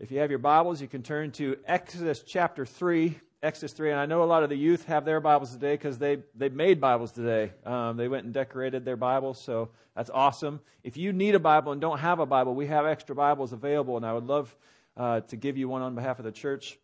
If 0.00 0.12
you 0.12 0.20
have 0.20 0.30
your 0.30 0.38
Bibles, 0.38 0.80
you 0.80 0.86
can 0.86 1.02
turn 1.02 1.32
to 1.32 1.56
Exodus 1.66 2.22
chapter 2.24 2.64
3. 2.64 3.18
Exodus 3.42 3.72
3, 3.72 3.90
and 3.90 3.98
I 3.98 4.06
know 4.06 4.22
a 4.22 4.26
lot 4.26 4.44
of 4.44 4.48
the 4.48 4.56
youth 4.56 4.84
have 4.84 5.04
their 5.04 5.18
Bibles 5.18 5.52
today 5.52 5.74
because 5.74 5.98
they, 5.98 6.18
they 6.36 6.50
made 6.50 6.80
Bibles 6.80 7.10
today. 7.10 7.50
Um, 7.66 7.96
they 7.96 8.06
went 8.06 8.24
and 8.24 8.32
decorated 8.32 8.84
their 8.84 8.96
Bibles, 8.96 9.40
so 9.40 9.70
that's 9.96 10.08
awesome. 10.08 10.60
If 10.84 10.96
you 10.96 11.12
need 11.12 11.34
a 11.34 11.40
Bible 11.40 11.72
and 11.72 11.80
don't 11.80 11.98
have 11.98 12.20
a 12.20 12.26
Bible, 12.26 12.54
we 12.54 12.68
have 12.68 12.86
extra 12.86 13.16
Bibles 13.16 13.52
available, 13.52 13.96
and 13.96 14.06
I 14.06 14.12
would 14.12 14.26
love 14.26 14.56
uh, 14.96 15.22
to 15.22 15.36
give 15.36 15.56
you 15.56 15.68
one 15.68 15.82
on 15.82 15.96
behalf 15.96 16.20
of 16.20 16.24
the 16.24 16.30
church 16.30 16.78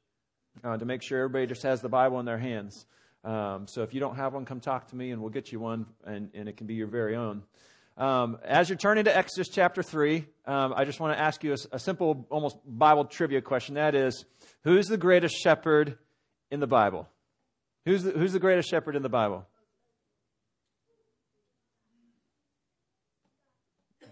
uh, 0.64 0.76
to 0.76 0.84
make 0.84 1.00
sure 1.00 1.20
everybody 1.20 1.46
just 1.46 1.62
has 1.62 1.80
the 1.80 1.88
Bible 1.88 2.18
in 2.18 2.26
their 2.26 2.38
hands. 2.38 2.84
Um, 3.22 3.68
so 3.68 3.84
if 3.84 3.94
you 3.94 4.00
don't 4.00 4.16
have 4.16 4.34
one, 4.34 4.44
come 4.44 4.58
talk 4.58 4.88
to 4.88 4.96
me, 4.96 5.12
and 5.12 5.20
we'll 5.20 5.30
get 5.30 5.52
you 5.52 5.60
one, 5.60 5.86
and, 6.04 6.30
and 6.34 6.48
it 6.48 6.56
can 6.56 6.66
be 6.66 6.74
your 6.74 6.88
very 6.88 7.14
own. 7.14 7.44
Um, 7.96 8.38
as 8.44 8.68
you're 8.68 8.78
turning 8.78 9.04
to 9.04 9.16
Exodus 9.16 9.48
chapter 9.48 9.80
3, 9.80 10.26
um, 10.46 10.74
I 10.76 10.84
just 10.84 10.98
want 10.98 11.16
to 11.16 11.22
ask 11.22 11.44
you 11.44 11.52
a, 11.52 11.76
a, 11.76 11.78
simple, 11.78 12.26
almost 12.28 12.56
Bible 12.66 13.04
trivia 13.04 13.40
question. 13.40 13.76
That 13.76 13.94
is, 13.94 14.24
who's 14.64 14.86
the 14.86 14.96
greatest 14.96 15.36
shepherd 15.36 15.96
in 16.50 16.58
the 16.58 16.66
Bible? 16.66 17.08
Who's 17.84 18.02
the, 18.02 18.10
who's 18.10 18.32
the 18.32 18.40
greatest 18.40 18.68
shepherd 18.68 18.96
in 18.96 19.02
the 19.02 19.08
Bible? 19.08 19.46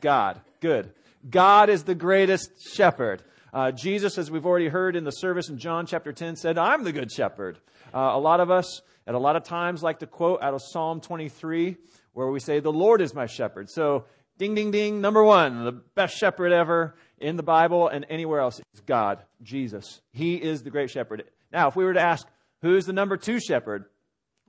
God. 0.00 0.40
Good. 0.60 0.92
God 1.28 1.68
is 1.68 1.82
the 1.82 1.96
greatest 1.96 2.50
shepherd. 2.74 3.22
Uh, 3.52 3.72
Jesus, 3.72 4.16
as 4.16 4.30
we've 4.30 4.46
already 4.46 4.68
heard 4.68 4.94
in 4.94 5.02
the 5.02 5.10
service 5.10 5.48
in 5.48 5.58
John 5.58 5.86
chapter 5.86 6.12
10, 6.12 6.36
said, 6.36 6.56
I'm 6.56 6.84
the 6.84 6.92
good 6.92 7.10
shepherd. 7.10 7.58
Uh, 7.92 8.12
a 8.14 8.18
lot 8.18 8.38
of 8.38 8.48
us, 8.48 8.80
at 9.08 9.16
a 9.16 9.18
lot 9.18 9.34
of 9.34 9.42
times, 9.42 9.82
like 9.82 9.98
to 9.98 10.06
quote 10.06 10.40
out 10.40 10.54
of 10.54 10.62
Psalm 10.62 11.00
23, 11.00 11.76
where 12.12 12.28
we 12.28 12.40
say, 12.40 12.60
The 12.60 12.72
Lord 12.72 13.00
is 13.00 13.14
my 13.14 13.26
shepherd. 13.26 13.70
So, 13.70 14.06
ding, 14.38 14.54
ding, 14.54 14.70
ding, 14.70 15.00
number 15.00 15.22
one, 15.22 15.64
the 15.64 15.72
best 15.72 16.16
shepherd 16.16 16.52
ever 16.52 16.94
in 17.18 17.36
the 17.36 17.42
Bible 17.42 17.88
and 17.88 18.06
anywhere 18.08 18.40
else 18.40 18.60
is 18.74 18.80
God, 18.80 19.22
Jesus. 19.42 20.00
He 20.12 20.36
is 20.36 20.62
the 20.62 20.70
great 20.70 20.90
shepherd. 20.90 21.24
Now, 21.52 21.68
if 21.68 21.76
we 21.76 21.84
were 21.84 21.94
to 21.94 22.00
ask, 22.00 22.26
who's 22.60 22.86
the 22.86 22.92
number 22.92 23.16
two 23.16 23.40
shepherd? 23.40 23.84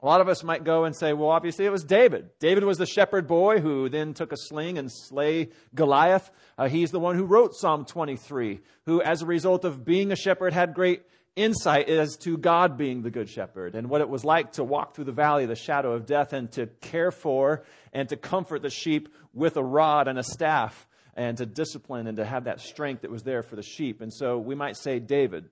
A 0.01 0.05
lot 0.05 0.19
of 0.19 0.27
us 0.27 0.43
might 0.43 0.65
go 0.65 0.83
and 0.83 0.93
say, 0.93 1.13
well, 1.13 1.29
obviously 1.29 1.65
it 1.65 1.71
was 1.71 1.85
David. 1.85 2.29
David 2.39 2.65
was 2.65 2.77
the 2.77 2.85
shepherd 2.85 3.25
boy 3.25 3.61
who 3.61 3.87
then 3.87 4.13
took 4.13 4.33
a 4.33 4.37
sling 4.37 4.77
and 4.77 4.91
slay 4.91 5.51
Goliath. 5.73 6.29
Uh, 6.57 6.67
he's 6.67 6.91
the 6.91 6.99
one 6.99 7.15
who 7.15 7.23
wrote 7.23 7.55
Psalm 7.55 7.85
23, 7.85 8.59
who, 8.85 9.01
as 9.01 9.21
a 9.21 9.25
result 9.25 9.63
of 9.63 9.85
being 9.85 10.11
a 10.11 10.17
shepherd, 10.17 10.51
had 10.51 10.73
great 10.73 11.03
insight 11.35 11.89
as 11.89 12.17
to 12.17 12.37
God 12.37 12.77
being 12.77 13.01
the 13.01 13.09
good 13.09 13.29
shepherd 13.29 13.75
and 13.75 13.89
what 13.89 14.01
it 14.01 14.09
was 14.09 14.23
like 14.23 14.53
to 14.53 14.63
walk 14.63 14.93
through 14.93 15.05
the 15.05 15.11
valley 15.11 15.43
of 15.43 15.49
the 15.49 15.55
shadow 15.55 15.93
of 15.93 16.05
death 16.05 16.33
and 16.33 16.51
to 16.51 16.67
care 16.81 17.11
for 17.11 17.63
and 17.91 18.09
to 18.09 18.17
comfort 18.17 18.61
the 18.61 18.69
sheep 18.69 19.09
with 19.33 19.57
a 19.57 19.63
rod 19.63 20.07
and 20.07 20.19
a 20.19 20.23
staff 20.23 20.87
and 21.15 21.37
to 21.37 21.45
discipline 21.45 22.07
and 22.07 22.17
to 22.17 22.25
have 22.25 22.43
that 22.45 22.61
strength 22.61 23.01
that 23.01 23.11
was 23.11 23.23
there 23.23 23.43
for 23.43 23.55
the 23.55 23.63
sheep. 23.63 24.01
And 24.01 24.13
so 24.13 24.37
we 24.37 24.55
might 24.55 24.77
say 24.77 24.99
David. 24.99 25.49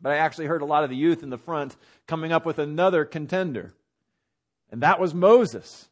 But 0.00 0.12
I 0.12 0.16
actually 0.16 0.46
heard 0.46 0.62
a 0.62 0.66
lot 0.66 0.84
of 0.84 0.90
the 0.90 0.96
youth 0.96 1.22
in 1.22 1.30
the 1.30 1.38
front 1.38 1.76
coming 2.06 2.32
up 2.32 2.44
with 2.44 2.58
another 2.58 3.04
contender, 3.04 3.72
and 4.70 4.82
that 4.82 5.00
was 5.00 5.14
Moses. 5.14 5.88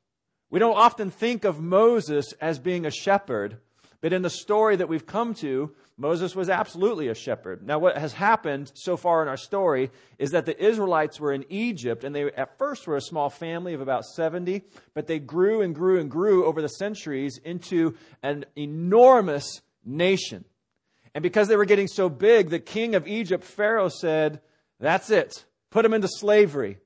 We 0.50 0.58
don't 0.58 0.76
often 0.76 1.10
think 1.10 1.44
of 1.44 1.60
Moses 1.60 2.34
as 2.40 2.58
being 2.58 2.84
a 2.84 2.90
shepherd, 2.90 3.58
but 4.00 4.12
in 4.12 4.22
the 4.22 4.30
story 4.30 4.76
that 4.76 4.88
we've 4.88 5.06
come 5.06 5.34
to, 5.36 5.74
Moses 5.96 6.34
was 6.34 6.48
absolutely 6.48 7.08
a 7.08 7.14
shepherd. 7.14 7.64
Now, 7.64 7.78
what 7.78 7.96
has 7.96 8.12
happened 8.12 8.72
so 8.74 8.96
far 8.96 9.22
in 9.22 9.28
our 9.28 9.36
story 9.36 9.92
is 10.18 10.32
that 10.32 10.44
the 10.44 10.64
Israelites 10.64 11.20
were 11.20 11.32
in 11.32 11.44
Egypt, 11.48 12.02
and 12.02 12.14
they 12.14 12.24
at 12.32 12.58
first 12.58 12.86
were 12.86 12.96
a 12.96 13.00
small 13.00 13.30
family 13.30 13.74
of 13.74 13.80
about 13.80 14.04
70, 14.04 14.62
but 14.92 15.06
they 15.06 15.20
grew 15.20 15.60
and 15.60 15.72
grew 15.72 16.00
and 16.00 16.10
grew 16.10 16.46
over 16.46 16.60
the 16.60 16.68
centuries 16.68 17.38
into 17.44 17.94
an 18.24 18.44
enormous 18.56 19.60
nation. 19.84 20.44
And 21.14 21.22
because 21.22 21.46
they 21.46 21.56
were 21.56 21.64
getting 21.64 21.86
so 21.86 22.08
big, 22.08 22.50
the 22.50 22.58
king 22.58 22.96
of 22.96 23.06
Egypt, 23.06 23.44
Pharaoh, 23.44 23.88
said, 23.88 24.40
That's 24.80 25.10
it. 25.10 25.44
Put 25.70 25.82
them 25.84 25.94
into 25.94 26.08
slavery. 26.08 26.78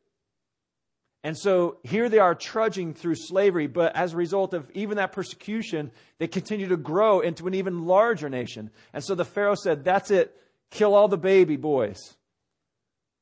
And 1.24 1.36
so 1.36 1.78
here 1.83 2.08
they 2.08 2.20
are 2.20 2.34
trudging 2.34 2.94
through 2.94 3.17
slavery, 3.17 3.67
but 3.67 3.95
as 3.96 4.14
a 4.14 4.17
result 4.17 4.55
of 4.55 4.70
even 4.73 4.98
that 4.98 5.12
persecution, 5.12 5.90
they 6.18 6.29
continue 6.29 6.68
to 6.68 6.77
grow 6.77 7.20
into 7.20 7.46
an 7.48 7.55
even 7.55 7.86
larger 7.86 8.29
nation. 8.29 8.70
And 8.92 9.02
so 9.02 9.14
the 9.14 9.24
Pharaoh 9.24 9.57
said, 9.57 9.84
That's 9.84 10.11
it. 10.11 10.34
Kill 10.70 10.95
all 10.95 11.08
the 11.08 11.18
baby 11.18 11.57
boys. 11.57 11.98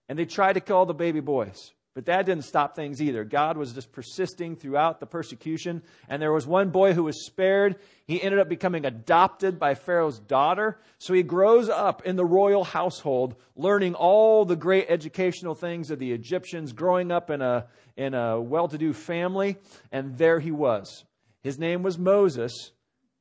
And 0.08 0.18
they 0.18 0.26
tried 0.26 0.54
to 0.54 0.60
kill 0.60 0.76
all 0.76 0.86
the 0.86 0.94
baby 0.94 1.20
boys. 1.20 1.72
But 1.96 2.04
that 2.04 2.26
didn't 2.26 2.44
stop 2.44 2.76
things 2.76 3.00
either. 3.00 3.24
God 3.24 3.56
was 3.56 3.72
just 3.72 3.90
persisting 3.90 4.54
throughout 4.54 5.00
the 5.00 5.06
persecution. 5.06 5.82
And 6.10 6.20
there 6.20 6.30
was 6.30 6.46
one 6.46 6.68
boy 6.68 6.92
who 6.92 7.04
was 7.04 7.24
spared. 7.24 7.76
He 8.06 8.22
ended 8.22 8.38
up 8.38 8.50
becoming 8.50 8.84
adopted 8.84 9.58
by 9.58 9.76
Pharaoh's 9.76 10.18
daughter. 10.18 10.78
So 10.98 11.14
he 11.14 11.22
grows 11.22 11.70
up 11.70 12.04
in 12.04 12.16
the 12.16 12.24
royal 12.26 12.64
household, 12.64 13.36
learning 13.56 13.94
all 13.94 14.44
the 14.44 14.56
great 14.56 14.88
educational 14.90 15.54
things 15.54 15.90
of 15.90 15.98
the 15.98 16.12
Egyptians, 16.12 16.74
growing 16.74 17.10
up 17.10 17.30
in 17.30 17.40
a, 17.40 17.66
in 17.96 18.12
a 18.12 18.42
well 18.42 18.68
to 18.68 18.76
do 18.76 18.92
family. 18.92 19.56
And 19.90 20.18
there 20.18 20.38
he 20.38 20.50
was. 20.50 21.06
His 21.42 21.58
name 21.58 21.82
was 21.82 21.96
Moses. 21.96 22.72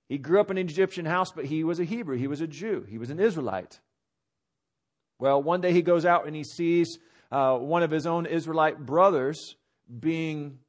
He 0.09 0.17
grew 0.17 0.41
up 0.41 0.51
in 0.51 0.57
an 0.57 0.67
Egyptian 0.67 1.05
house, 1.05 1.31
but 1.31 1.45
he 1.45 1.63
was 1.63 1.79
a 1.79 1.85
Hebrew. 1.85 2.17
He 2.17 2.27
was 2.27 2.41
a 2.41 2.47
Jew. 2.47 2.85
He 2.89 2.97
was 2.97 3.09
an 3.09 3.21
Israelite. 3.21 3.79
Well, 5.17 5.41
one 5.41 5.61
day 5.61 5.71
he 5.71 5.81
goes 5.81 6.05
out 6.05 6.27
and 6.27 6.35
he 6.35 6.43
sees 6.43 6.99
uh, 7.31 7.57
one 7.57 7.83
of 7.83 7.91
his 7.91 8.05
own 8.05 8.25
Israelite 8.25 8.85
brothers 8.85 9.55
being 9.99 10.59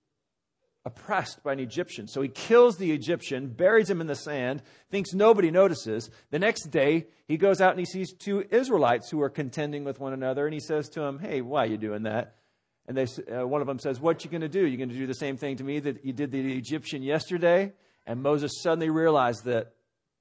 oppressed 0.86 1.42
by 1.42 1.52
an 1.52 1.58
Egyptian. 1.58 2.06
So 2.06 2.22
he 2.22 2.28
kills 2.28 2.76
the 2.76 2.92
Egyptian, 2.92 3.48
buries 3.48 3.90
him 3.90 4.00
in 4.00 4.06
the 4.06 4.14
sand, 4.14 4.62
thinks 4.88 5.12
nobody 5.12 5.50
notices. 5.50 6.08
The 6.30 6.38
next 6.38 6.70
day, 6.70 7.06
he 7.26 7.36
goes 7.36 7.60
out 7.60 7.70
and 7.70 7.80
he 7.80 7.84
sees 7.84 8.12
two 8.12 8.44
Israelites 8.50 9.10
who 9.10 9.20
are 9.20 9.28
contending 9.28 9.82
with 9.82 9.98
one 9.98 10.12
another, 10.12 10.46
and 10.46 10.54
he 10.54 10.60
says 10.60 10.88
to 10.90 11.00
them, 11.00 11.18
Hey, 11.18 11.40
why 11.40 11.64
are 11.64 11.66
you 11.66 11.76
doing 11.76 12.04
that? 12.04 12.36
And 12.86 12.96
they, 12.96 13.06
uh, 13.32 13.44
one 13.44 13.60
of 13.60 13.66
them 13.66 13.80
says, 13.80 14.00
What 14.00 14.24
you 14.24 14.30
going 14.30 14.42
to 14.42 14.48
do? 14.48 14.64
You're 14.64 14.78
going 14.78 14.90
to 14.90 14.94
do 14.94 15.08
the 15.08 15.14
same 15.14 15.36
thing 15.36 15.56
to 15.56 15.64
me 15.64 15.80
that 15.80 16.04
you 16.04 16.12
did 16.12 16.30
the 16.30 16.56
Egyptian 16.56 17.02
yesterday? 17.02 17.72
And 18.06 18.22
Moses 18.22 18.62
suddenly 18.62 18.88
realized 18.88 19.44
that 19.46 19.72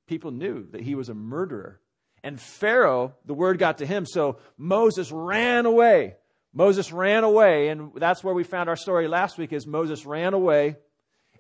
people 0.08 0.32
knew 0.32 0.66
that 0.72 0.82
he 0.82 0.96
was 0.96 1.10
a 1.10 1.14
murderer. 1.14 1.80
And 2.24 2.42
Pharaoh, 2.42 3.14
the 3.26 3.36
word 3.36 3.60
got 3.60 3.78
to 3.78 3.86
him, 3.86 4.08
so 4.08 4.40
Moses 4.58 5.12
ran 5.12 5.68
away 5.68 6.16
Moses 6.58 6.94
ran 6.94 7.26
away, 7.26 7.68
and 7.68 7.92
that's 7.98 8.24
where 8.24 8.34
we 8.34 8.46
found 8.46 8.70
our 8.70 8.78
story 8.78 9.10
last 9.10 9.38
week 9.38 9.52
is 9.52 9.68
Moses 9.68 10.06
ran 10.06 10.34
away, 10.34 10.78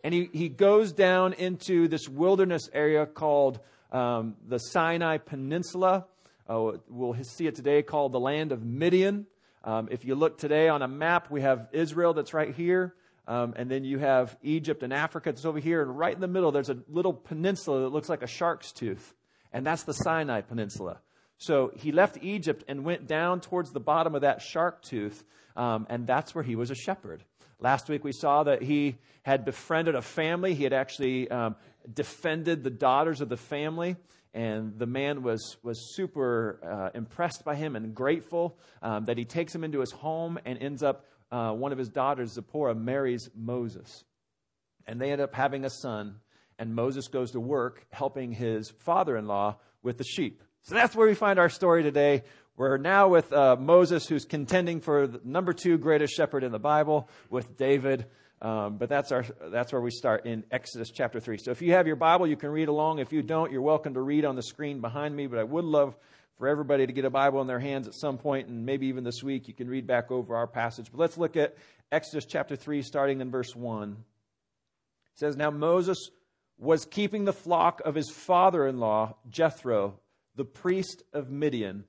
and 0.04 0.14
he, 0.14 0.30
he 0.34 0.50
goes 0.50 0.92
down 0.92 1.32
into 1.32 1.88
this 1.88 2.10
wilderness 2.10 2.70
area 2.74 3.06
called 3.06 3.62
um, 3.94 4.36
the 4.46 4.58
Sinai 4.58 5.18
Peninsula. 5.18 6.06
Uh, 6.50 6.74
we'll 6.90 7.16
see 7.24 7.48
it 7.48 7.56
today 7.56 7.82
called 7.82 8.12
the 8.12 8.20
land 8.20 8.52
of 8.52 8.62
Midian. 8.62 9.26
Um, 9.64 9.88
if 9.90 10.04
you 10.04 10.16
look 10.16 10.38
today 10.38 10.68
on 10.68 10.82
a 10.82 10.88
map, 10.88 11.32
we 11.32 11.42
have 11.42 11.70
Israel 11.72 12.14
that's 12.14 12.34
right 12.34 12.54
here. 12.54 12.94
Um, 13.26 13.54
and 13.56 13.72
then 13.72 13.86
you 13.86 13.98
have 14.00 14.38
Egypt 14.44 14.84
and 14.84 14.94
Africa 14.94 15.32
that's 15.32 15.46
over 15.46 15.60
here. 15.60 15.82
And 15.82 15.98
right 15.98 16.14
in 16.14 16.20
the 16.20 16.28
middle, 16.28 16.52
there's 16.52 16.70
a 16.70 16.78
little 16.90 17.14
peninsula 17.14 17.82
that 17.84 17.90
looks 17.90 18.10
like 18.10 18.22
a 18.22 18.28
shark's 18.28 18.74
tooth. 18.74 19.16
And 19.54 19.66
that's 19.66 19.84
the 19.84 19.94
Sinai 19.94 20.42
Peninsula. 20.42 21.00
So 21.38 21.72
he 21.76 21.92
left 21.92 22.18
Egypt 22.22 22.64
and 22.68 22.86
went 22.86 23.08
down 23.08 23.42
towards 23.42 23.72
the 23.72 23.80
bottom 23.80 24.16
of 24.16 24.22
that 24.22 24.42
shark 24.42 24.82
tooth, 24.82 25.24
um, 25.56 25.86
and 25.90 26.08
that's 26.08 26.34
where 26.34 26.44
he 26.44 26.56
was 26.56 26.72
a 26.72 26.76
shepherd. 26.76 27.24
Last 27.60 27.90
week 27.90 28.04
we 28.04 28.12
saw 28.12 28.44
that 28.44 28.62
he 28.62 28.98
had 29.24 29.46
befriended 29.46 29.96
a 29.96 30.02
family. 30.02 30.54
He 30.54 30.64
had 30.64 30.74
actually 30.74 31.30
um, 31.32 31.56
defended 31.92 32.64
the 32.64 32.70
daughters 32.70 33.22
of 33.22 33.30
the 33.30 33.38
family, 33.38 33.96
and 34.34 34.78
the 34.78 34.86
man 34.86 35.24
was, 35.24 35.58
was 35.64 35.96
super 35.96 36.60
uh, 36.64 36.98
impressed 36.98 37.44
by 37.46 37.56
him 37.56 37.76
and 37.76 37.96
grateful 37.96 38.58
um, 38.82 39.06
that 39.06 39.18
he 39.18 39.26
takes 39.26 39.56
him 39.56 39.64
into 39.64 39.80
his 39.80 39.92
home 39.92 40.38
and 40.46 40.62
ends 40.62 40.84
up, 40.84 41.06
uh, 41.32 41.52
one 41.52 41.72
of 41.72 41.78
his 41.78 41.90
daughters, 41.90 42.34
Zipporah, 42.34 42.76
marries 42.76 43.30
Moses. 43.36 44.04
And 44.86 45.02
they 45.02 45.12
end 45.12 45.22
up 45.22 45.34
having 45.34 45.66
a 45.66 45.70
son, 45.70 46.20
and 46.60 46.76
Moses 46.76 47.08
goes 47.08 47.32
to 47.32 47.40
work 47.40 47.86
helping 47.92 48.32
his 48.32 48.70
father 48.70 49.18
in 49.18 49.26
law 49.26 49.58
with 49.82 49.98
the 49.98 50.04
sheep. 50.04 50.44
So 50.66 50.74
that's 50.74 50.96
where 50.96 51.08
we 51.08 51.14
find 51.14 51.38
our 51.38 51.48
story 51.48 51.84
today. 51.84 52.24
We're 52.58 52.78
now 52.78 53.08
with 53.08 53.32
uh, 53.32 53.56
Moses, 53.56 54.08
who's 54.08 54.26
contending 54.26 54.82
for 54.82 55.06
the 55.06 55.22
number 55.24 55.54
two 55.54 55.78
greatest 55.78 56.16
shepherd 56.16 56.44
in 56.44 56.52
the 56.52 56.58
Bible, 56.58 57.08
with 57.30 57.56
David. 57.56 58.08
Um, 58.42 58.78
but 58.78 58.90
that's, 58.90 59.12
our, 59.12 59.24
that's 59.52 59.72
where 59.72 59.82
we 59.82 59.92
start 59.92 60.26
in 60.26 60.44
Exodus 60.50 60.90
chapter 60.90 61.20
3. 61.20 61.38
So 61.38 61.52
if 61.52 61.62
you 61.62 61.74
have 61.74 61.86
your 61.86 61.98
Bible, 61.98 62.26
you 62.26 62.36
can 62.36 62.50
read 62.50 62.68
along. 62.68 62.98
If 62.98 63.14
you 63.14 63.22
don't, 63.22 63.52
you're 63.52 63.62
welcome 63.62 63.94
to 63.94 64.02
read 64.02 64.26
on 64.26 64.36
the 64.36 64.42
screen 64.42 64.82
behind 64.82 65.16
me. 65.16 65.28
But 65.28 65.38
I 65.38 65.44
would 65.44 65.66
love 65.66 65.96
for 66.40 66.48
everybody 66.48 66.88
to 66.88 66.94
get 66.94 67.06
a 67.06 67.12
Bible 67.12 67.42
in 67.42 67.48
their 67.48 67.60
hands 67.60 67.88
at 67.88 67.94
some 67.94 68.18
point, 68.18 68.48
and 68.48 68.66
maybe 68.66 68.88
even 68.88 69.04
this 69.04 69.22
week 69.22 69.48
you 69.48 69.54
can 69.54 69.68
read 69.68 69.86
back 69.86 70.10
over 70.10 70.36
our 70.36 70.48
passage. 70.48 70.88
But 70.92 71.00
let's 71.00 71.16
look 71.20 71.38
at 71.38 71.56
Exodus 71.92 72.26
chapter 72.26 72.56
3, 72.56 72.82
starting 72.82 73.22
in 73.22 73.30
verse 73.30 73.56
1. 73.56 73.92
It 73.92 73.98
says, 75.20 75.38
Now 75.38 75.52
Moses 75.52 76.10
was 76.58 76.86
keeping 76.86 77.26
the 77.26 77.34
flock 77.34 77.84
of 77.86 77.94
his 77.94 78.10
father 78.10 78.66
in 78.66 78.80
law, 78.80 79.14
Jethro 79.30 80.00
the 80.36 80.46
priest 80.46 81.04
of 81.14 81.30
Midian, 81.30 81.86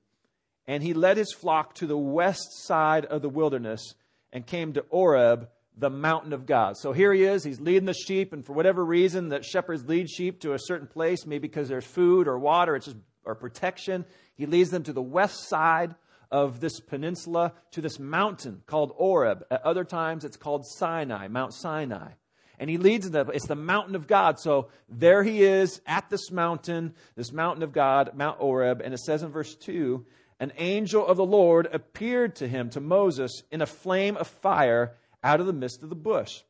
and 0.66 0.82
he 0.82 0.94
led 0.94 1.16
his 1.16 1.32
flock 1.32 1.74
to 1.76 1.86
the 1.86 1.98
west 1.98 2.64
side 2.64 3.04
of 3.04 3.22
the 3.22 3.28
wilderness 3.28 3.94
and 4.32 4.46
came 4.46 4.72
to 4.72 4.84
Horeb, 4.90 5.48
the 5.76 5.90
mountain 5.90 6.32
of 6.32 6.46
God. 6.46 6.76
So 6.76 6.92
here 6.92 7.12
he 7.12 7.24
is, 7.24 7.44
he's 7.44 7.60
leading 7.60 7.84
the 7.84 7.94
sheep, 7.94 8.32
and 8.32 8.44
for 8.44 8.52
whatever 8.52 8.84
reason 8.84 9.28
that 9.28 9.44
shepherds 9.44 9.84
lead 9.84 10.08
sheep 10.08 10.40
to 10.40 10.54
a 10.54 10.58
certain 10.58 10.86
place, 10.86 11.26
maybe 11.26 11.48
because 11.48 11.68
there's 11.68 11.84
food 11.84 12.26
or 12.26 12.38
water, 12.38 12.76
it's 12.76 12.86
just 12.86 12.96
or 13.26 13.34
protection. 13.34 14.06
He 14.36 14.46
leads 14.46 14.70
them 14.70 14.84
to 14.84 14.92
the 14.92 15.02
west 15.02 15.48
side 15.48 15.94
of 16.30 16.60
this 16.60 16.80
peninsula 16.80 17.52
to 17.72 17.80
this 17.80 17.98
mountain 17.98 18.62
called 18.66 18.92
Horeb. 18.96 19.44
At 19.50 19.62
other 19.64 19.84
times, 19.84 20.24
it's 20.24 20.36
called 20.36 20.64
Sinai, 20.66 21.28
Mount 21.28 21.52
Sinai. 21.52 22.12
And 22.58 22.70
he 22.70 22.78
leads 22.78 23.10
them, 23.10 23.30
it's 23.32 23.46
the 23.46 23.54
mountain 23.54 23.94
of 23.94 24.06
God. 24.06 24.38
So 24.38 24.68
there 24.88 25.22
he 25.22 25.42
is 25.42 25.80
at 25.86 26.08
this 26.08 26.30
mountain, 26.30 26.94
this 27.14 27.32
mountain 27.32 27.62
of 27.62 27.72
God, 27.72 28.12
Mount 28.14 28.38
Horeb. 28.38 28.80
And 28.82 28.94
it 28.94 29.00
says 29.00 29.22
in 29.22 29.30
verse 29.30 29.54
2 29.56 30.04
an 30.38 30.52
angel 30.58 31.06
of 31.06 31.16
the 31.16 31.24
Lord 31.24 31.66
appeared 31.72 32.36
to 32.36 32.48
him, 32.48 32.68
to 32.70 32.80
Moses, 32.80 33.42
in 33.50 33.62
a 33.62 33.66
flame 33.66 34.16
of 34.16 34.26
fire 34.26 34.94
out 35.24 35.40
of 35.40 35.46
the 35.46 35.52
midst 35.52 35.82
of 35.82 35.88
the 35.88 35.96
bush. 35.96 36.42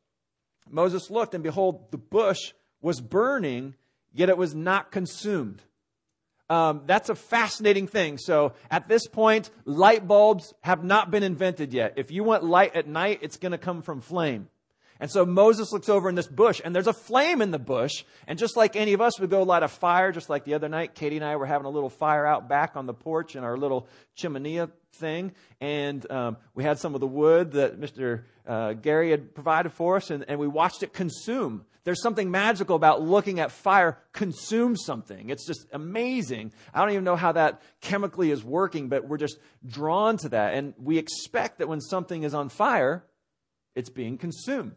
Moses 0.69 1.09
looked, 1.09 1.33
and 1.33 1.43
behold, 1.43 1.91
the 1.91 1.97
bush 1.97 2.53
was 2.81 2.99
burning, 2.99 3.75
yet 4.13 4.27
it 4.27 4.37
was 4.37 4.53
not 4.53 4.91
consumed. 4.91 5.61
Um, 6.49 6.83
that's 6.85 7.09
a 7.09 7.15
fascinating 7.15 7.87
thing. 7.87 8.17
So 8.17 8.53
at 8.69 8.87
this 8.87 9.07
point, 9.07 9.49
light 9.65 10.07
bulbs 10.07 10.53
have 10.61 10.83
not 10.83 11.11
been 11.11 11.23
invented 11.23 11.73
yet. 11.73 11.93
If 11.97 12.11
you 12.11 12.23
want 12.23 12.43
light 12.43 12.75
at 12.75 12.87
night, 12.87 13.19
it's 13.21 13.37
going 13.37 13.51
to 13.53 13.57
come 13.57 13.81
from 13.81 14.01
flame. 14.01 14.49
And 14.99 15.11
so 15.11 15.25
Moses 15.25 15.71
looks 15.71 15.89
over 15.89 16.09
in 16.09 16.15
this 16.15 16.27
bush, 16.27 16.61
and 16.63 16.75
there's 16.75 16.87
a 16.87 16.93
flame 16.93 17.41
in 17.41 17.51
the 17.51 17.59
bush. 17.59 18.03
And 18.27 18.39
just 18.39 18.57
like 18.57 18.75
any 18.75 18.93
of 18.93 19.01
us 19.01 19.19
would 19.19 19.29
go 19.29 19.43
light 19.43 19.63
a 19.63 19.67
fire, 19.67 20.11
just 20.11 20.29
like 20.29 20.43
the 20.43 20.53
other 20.53 20.69
night, 20.69 20.95
Katie 20.95 21.17
and 21.17 21.25
I 21.25 21.35
were 21.35 21.45
having 21.45 21.65
a 21.65 21.69
little 21.69 21.89
fire 21.89 22.25
out 22.25 22.49
back 22.49 22.75
on 22.75 22.85
the 22.85 22.93
porch 22.93 23.35
in 23.35 23.43
our 23.43 23.57
little 23.57 23.87
chimenea 24.17 24.71
thing. 24.93 25.33
And 25.61 26.09
um, 26.11 26.37
we 26.55 26.63
had 26.63 26.79
some 26.79 26.95
of 26.95 27.01
the 27.01 27.07
wood 27.07 27.51
that 27.51 27.79
Mr. 27.79 28.23
Uh, 28.45 28.73
Gary 28.73 29.11
had 29.11 29.35
provided 29.35 29.71
for 29.73 29.97
us, 29.97 30.09
and, 30.09 30.25
and 30.27 30.39
we 30.39 30.47
watched 30.47 30.83
it 30.83 30.93
consume. 30.93 31.65
There's 31.83 32.01
something 32.01 32.29
magical 32.29 32.75
about 32.75 33.01
looking 33.01 33.39
at 33.39 33.49
fire 33.49 33.97
consume 34.11 34.75
something. 34.75 35.29
It's 35.29 35.47
just 35.47 35.67
amazing. 35.71 36.51
I 36.73 36.81
don't 36.81 36.91
even 36.91 37.05
know 37.05 37.15
how 37.15 37.31
that 37.31 37.61
chemically 37.79 38.29
is 38.29 38.43
working, 38.43 38.89
but 38.89 39.07
we're 39.07 39.17
just 39.17 39.39
drawn 39.65 40.17
to 40.17 40.29
that. 40.29 40.53
And 40.53 40.73
we 40.77 40.97
expect 40.97 41.59
that 41.59 41.69
when 41.69 41.79
something 41.79 42.23
is 42.23 42.33
on 42.33 42.49
fire, 42.49 43.05
it's 43.73 43.89
being 43.89 44.17
consumed. 44.17 44.75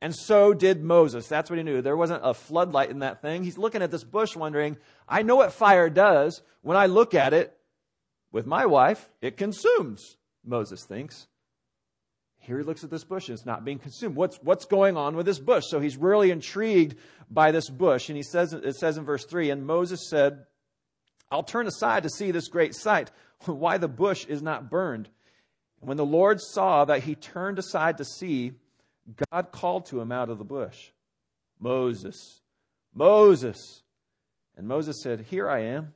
And 0.00 0.14
so 0.14 0.54
did 0.54 0.82
Moses. 0.82 1.28
That's 1.28 1.50
what 1.50 1.58
he 1.58 1.62
knew. 1.62 1.82
There 1.82 1.96
wasn't 1.96 2.22
a 2.24 2.32
floodlight 2.32 2.90
in 2.90 3.00
that 3.00 3.20
thing. 3.20 3.44
He's 3.44 3.58
looking 3.58 3.82
at 3.82 3.90
this 3.90 4.04
bush 4.04 4.34
wondering, 4.34 4.78
I 5.08 5.22
know 5.22 5.36
what 5.36 5.52
fire 5.52 5.90
does. 5.90 6.42
When 6.62 6.76
I 6.76 6.86
look 6.86 7.14
at 7.14 7.34
it 7.34 7.56
with 8.32 8.46
my 8.46 8.66
wife, 8.66 9.10
it 9.20 9.36
consumes, 9.36 10.16
Moses 10.44 10.84
thinks. 10.84 11.26
Here 12.38 12.56
he 12.56 12.64
looks 12.64 12.82
at 12.82 12.90
this 12.90 13.04
bush 13.04 13.28
and 13.28 13.36
it's 13.36 13.44
not 13.44 13.66
being 13.66 13.78
consumed. 13.78 14.16
What's, 14.16 14.38
what's 14.42 14.64
going 14.64 14.96
on 14.96 15.14
with 15.14 15.26
this 15.26 15.38
bush? 15.38 15.64
So 15.68 15.78
he's 15.78 15.98
really 15.98 16.30
intrigued 16.30 16.96
by 17.30 17.52
this 17.52 17.68
bush. 17.68 18.08
And 18.08 18.16
he 18.16 18.22
says, 18.22 18.54
it 18.54 18.76
says 18.76 18.96
in 18.96 19.04
verse 19.04 19.26
3 19.26 19.50
And 19.50 19.66
Moses 19.66 20.08
said, 20.08 20.46
I'll 21.30 21.42
turn 21.42 21.66
aside 21.66 22.02
to 22.04 22.08
see 22.08 22.30
this 22.30 22.48
great 22.48 22.74
sight, 22.74 23.10
why 23.44 23.76
the 23.76 23.88
bush 23.88 24.24
is 24.26 24.40
not 24.40 24.70
burned. 24.70 25.10
When 25.80 25.96
the 25.96 26.04
Lord 26.04 26.40
saw 26.40 26.84
that 26.86 27.04
he 27.04 27.14
turned 27.14 27.58
aside 27.58 27.98
to 27.98 28.04
see, 28.04 28.52
God 29.30 29.52
called 29.52 29.86
to 29.86 30.00
him 30.00 30.12
out 30.12 30.30
of 30.30 30.38
the 30.38 30.44
bush, 30.44 30.90
Moses, 31.58 32.40
Moses. 32.94 33.82
And 34.56 34.68
Moses 34.68 35.02
said, 35.02 35.26
Here 35.30 35.48
I 35.48 35.60
am. 35.60 35.94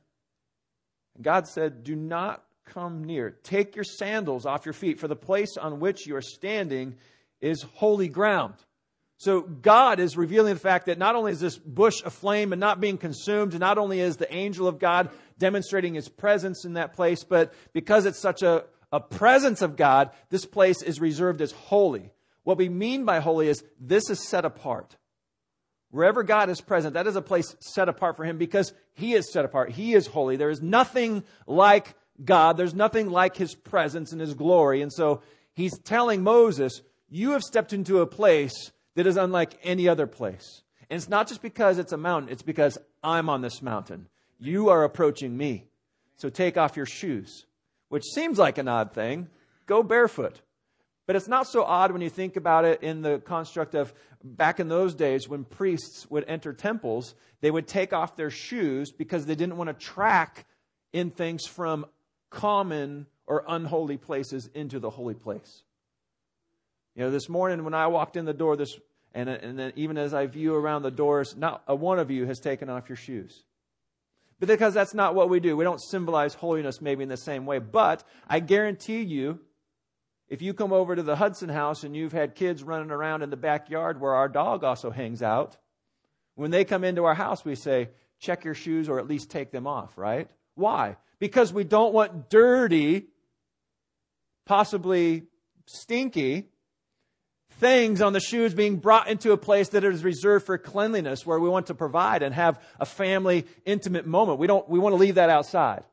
And 1.15 1.23
God 1.23 1.47
said, 1.47 1.83
Do 1.83 1.95
not 1.95 2.43
come 2.65 3.03
near. 3.03 3.29
Take 3.43 3.75
your 3.75 3.83
sandals 3.83 4.45
off 4.45 4.65
your 4.65 4.73
feet, 4.73 4.99
for 4.99 5.07
the 5.07 5.15
place 5.15 5.57
on 5.57 5.79
which 5.79 6.07
you 6.07 6.15
are 6.15 6.21
standing 6.21 6.95
is 7.41 7.61
holy 7.75 8.07
ground. 8.07 8.55
So 9.17 9.41
God 9.41 9.99
is 9.99 10.17
revealing 10.17 10.55
the 10.55 10.59
fact 10.59 10.87
that 10.87 10.97
not 10.97 11.15
only 11.15 11.31
is 11.31 11.39
this 11.39 11.57
bush 11.57 12.01
aflame 12.03 12.51
and 12.51 12.59
not 12.59 12.81
being 12.81 12.97
consumed, 12.97 13.53
and 13.53 13.61
not 13.61 13.77
only 13.77 13.99
is 13.99 14.17
the 14.17 14.33
angel 14.33 14.67
of 14.67 14.77
God 14.77 15.09
demonstrating 15.37 15.93
his 15.93 16.09
presence 16.09 16.65
in 16.65 16.73
that 16.73 16.93
place, 16.93 17.23
but 17.23 17.53
because 17.71 18.05
it's 18.05 18.19
such 18.19 18.41
a, 18.41 18.65
a 18.91 18.99
presence 18.99 19.61
of 19.61 19.77
God, 19.77 20.11
this 20.29 20.45
place 20.45 20.81
is 20.81 20.99
reserved 20.99 21.41
as 21.41 21.51
holy. 21.51 22.11
What 22.45 22.57
we 22.57 22.69
mean 22.69 23.03
by 23.03 23.19
holy 23.19 23.49
is 23.49 23.63
this 23.79 24.09
is 24.09 24.25
set 24.25 24.45
apart. 24.45 24.95
Wherever 25.89 26.23
God 26.23 26.49
is 26.49 26.61
present, 26.61 26.93
that 26.93 27.07
is 27.07 27.15
a 27.15 27.21
place 27.21 27.55
set 27.59 27.89
apart 27.89 28.15
for 28.15 28.23
him 28.23 28.37
because 28.37 28.71
he 28.93 29.13
is 29.13 29.31
set 29.33 29.45
apart. 29.45 29.71
He 29.71 29.93
is 29.93 30.07
holy. 30.07 30.37
There 30.37 30.49
is 30.49 30.61
nothing 30.61 31.23
like 31.47 31.95
God. 32.23 32.55
There's 32.55 32.75
nothing 32.75 33.09
like 33.09 33.35
his 33.35 33.55
presence 33.55 34.11
and 34.11 34.21
his 34.21 34.35
glory. 34.35 34.81
And 34.81 34.93
so 34.93 35.21
he's 35.53 35.77
telling 35.79 36.21
Moses, 36.21 36.81
you 37.09 37.31
have 37.31 37.41
stepped 37.41 37.73
into 37.73 37.99
a 37.99 38.07
place 38.07 38.71
that 38.93 39.07
is 39.07 39.17
unlike 39.17 39.57
any 39.63 39.87
other 39.89 40.07
place. 40.07 40.61
And 40.89 40.97
it's 40.97 41.09
not 41.09 41.27
just 41.27 41.41
because 41.41 41.79
it's 41.79 41.93
a 41.93 41.97
mountain, 41.97 42.31
it's 42.31 42.43
because 42.43 42.77
I'm 43.03 43.27
on 43.27 43.41
this 43.41 43.61
mountain. 43.61 44.07
You 44.37 44.69
are 44.69 44.83
approaching 44.83 45.35
me. 45.35 45.65
So 46.17 46.29
take 46.29 46.57
off 46.57 46.77
your 46.77 46.85
shoes, 46.85 47.45
which 47.89 48.03
seems 48.03 48.37
like 48.37 48.59
an 48.59 48.67
odd 48.67 48.93
thing. 48.93 49.29
Go 49.65 49.81
barefoot. 49.81 50.41
But 51.07 51.15
it's 51.15 51.27
not 51.27 51.47
so 51.47 51.63
odd 51.63 51.91
when 51.91 52.01
you 52.01 52.09
think 52.09 52.35
about 52.35 52.65
it 52.65 52.81
in 52.81 53.01
the 53.01 53.19
construct 53.19 53.75
of 53.75 53.93
back 54.23 54.59
in 54.59 54.69
those 54.69 54.95
days 54.95 55.29
when 55.29 55.43
priests 55.43 56.09
would 56.09 56.25
enter 56.27 56.51
temples, 56.51 57.13
they 57.41 57.51
would 57.51 57.67
take 57.67 57.93
off 57.93 58.15
their 58.15 58.31
shoes 58.31 58.91
because 58.91 59.25
they 59.25 59.35
didn't 59.35 59.57
want 59.57 59.67
to 59.67 59.85
track 59.85 60.45
in 60.93 61.11
things 61.11 61.45
from 61.45 61.85
common 62.31 63.05
or 63.27 63.43
unholy 63.47 63.97
places 63.97 64.49
into 64.55 64.79
the 64.79 64.89
holy 64.89 65.13
place. 65.13 65.63
You 66.95 67.03
know, 67.03 67.11
this 67.11 67.29
morning 67.29 67.63
when 67.63 67.73
I 67.73 67.87
walked 67.87 68.17
in 68.17 68.25
the 68.25 68.33
door, 68.33 68.55
this 68.55 68.77
and, 69.13 69.29
and 69.29 69.57
then 69.57 69.73
even 69.75 69.97
as 69.97 70.13
I 70.13 70.25
view 70.25 70.55
around 70.55 70.81
the 70.81 70.91
doors, 70.91 71.35
not 71.37 71.63
a 71.67 71.75
one 71.75 71.99
of 71.99 72.11
you 72.11 72.25
has 72.25 72.39
taken 72.39 72.69
off 72.69 72.89
your 72.89 72.97
shoes. 72.97 73.43
But 74.39 74.49
because 74.49 74.73
that's 74.73 74.93
not 74.93 75.15
what 75.15 75.29
we 75.29 75.39
do, 75.39 75.55
we 75.55 75.63
don't 75.63 75.81
symbolize 75.81 76.33
holiness 76.33 76.81
maybe 76.81 77.03
in 77.03 77.09
the 77.09 77.15
same 77.15 77.45
way. 77.45 77.59
But 77.59 78.03
I 78.27 78.41
guarantee 78.41 79.01
you 79.01 79.39
if 80.27 80.41
you 80.41 80.53
come 80.53 80.73
over 80.73 80.95
to 80.95 81.03
the 81.03 81.15
Hudson 81.15 81.49
house 81.49 81.83
and 81.83 81.95
you've 81.95 82.11
had 82.11 82.35
kids 82.35 82.63
running 82.63 82.91
around 82.91 83.21
in 83.21 83.29
the 83.29 83.37
backyard 83.37 84.01
where 84.01 84.15
our 84.15 84.27
dog 84.27 84.63
also 84.63 84.89
hangs 84.89 85.21
out, 85.21 85.57
when 86.35 86.51
they 86.51 86.65
come 86.65 86.83
into 86.83 87.05
our 87.05 87.13
house, 87.13 87.45
we 87.45 87.55
say, 87.55 87.89
check 88.19 88.43
your 88.43 88.55
shoes 88.55 88.89
or 88.89 88.99
at 88.99 89.07
least 89.07 89.29
take 89.29 89.51
them 89.51 89.67
off, 89.67 89.97
right? 89.97 90.29
Why? 90.55 90.97
Because 91.19 91.53
we 91.53 91.63
don't 91.63 91.93
want 91.93 92.29
dirty, 92.29 93.07
possibly 94.45 95.23
stinky 95.67 96.49
things 97.59 98.01
on 98.01 98.13
the 98.13 98.19
shoes 98.19 98.53
being 98.53 98.77
brought 98.77 99.07
into 99.07 99.31
a 99.31 99.37
place 99.37 99.69
that 99.69 99.83
is 99.83 100.03
reserved 100.03 100.45
for 100.45 100.57
cleanliness 100.57 101.25
where 101.25 101.39
we 101.39 101.47
want 101.47 101.67
to 101.67 101.73
provide 101.73 102.21
and 102.21 102.35
have 102.35 102.61
a 102.79 102.85
family 102.85 103.45
intimate 103.65 104.05
moment. 104.05 104.39
We 104.39 104.47
don't, 104.47 104.67
we 104.69 104.79
want 104.79 104.93
to 104.93 104.97
leave 104.97 105.15
that 105.15 105.29
outside. 105.29 105.83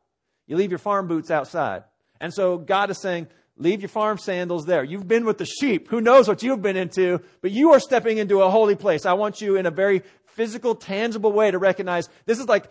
You 0.46 0.56
leave 0.56 0.70
your 0.70 0.78
farm 0.78 1.06
boots 1.06 1.30
outside. 1.30 1.84
And 2.20 2.34
so 2.34 2.58
God 2.58 2.90
is 2.90 2.98
saying, 2.98 3.28
Leave 3.56 3.82
your 3.82 3.88
farm 3.88 4.18
sandals 4.18 4.64
there. 4.64 4.82
You've 4.82 5.06
been 5.06 5.24
with 5.24 5.38
the 5.38 5.44
sheep. 5.44 5.88
Who 5.88 6.00
knows 6.00 6.26
what 6.26 6.42
you've 6.42 6.62
been 6.62 6.76
into, 6.76 7.20
but 7.42 7.50
you 7.50 7.72
are 7.72 7.80
stepping 7.80 8.18
into 8.18 8.42
a 8.42 8.50
holy 8.50 8.74
place. 8.74 9.04
I 9.04 9.12
want 9.12 9.40
you 9.40 9.56
in 9.56 9.66
a 9.66 9.70
very 9.70 10.02
physical, 10.26 10.74
tangible 10.74 11.32
way 11.32 11.50
to 11.50 11.58
recognize 11.58 12.08
this 12.24 12.38
is 12.38 12.48
like 12.48 12.68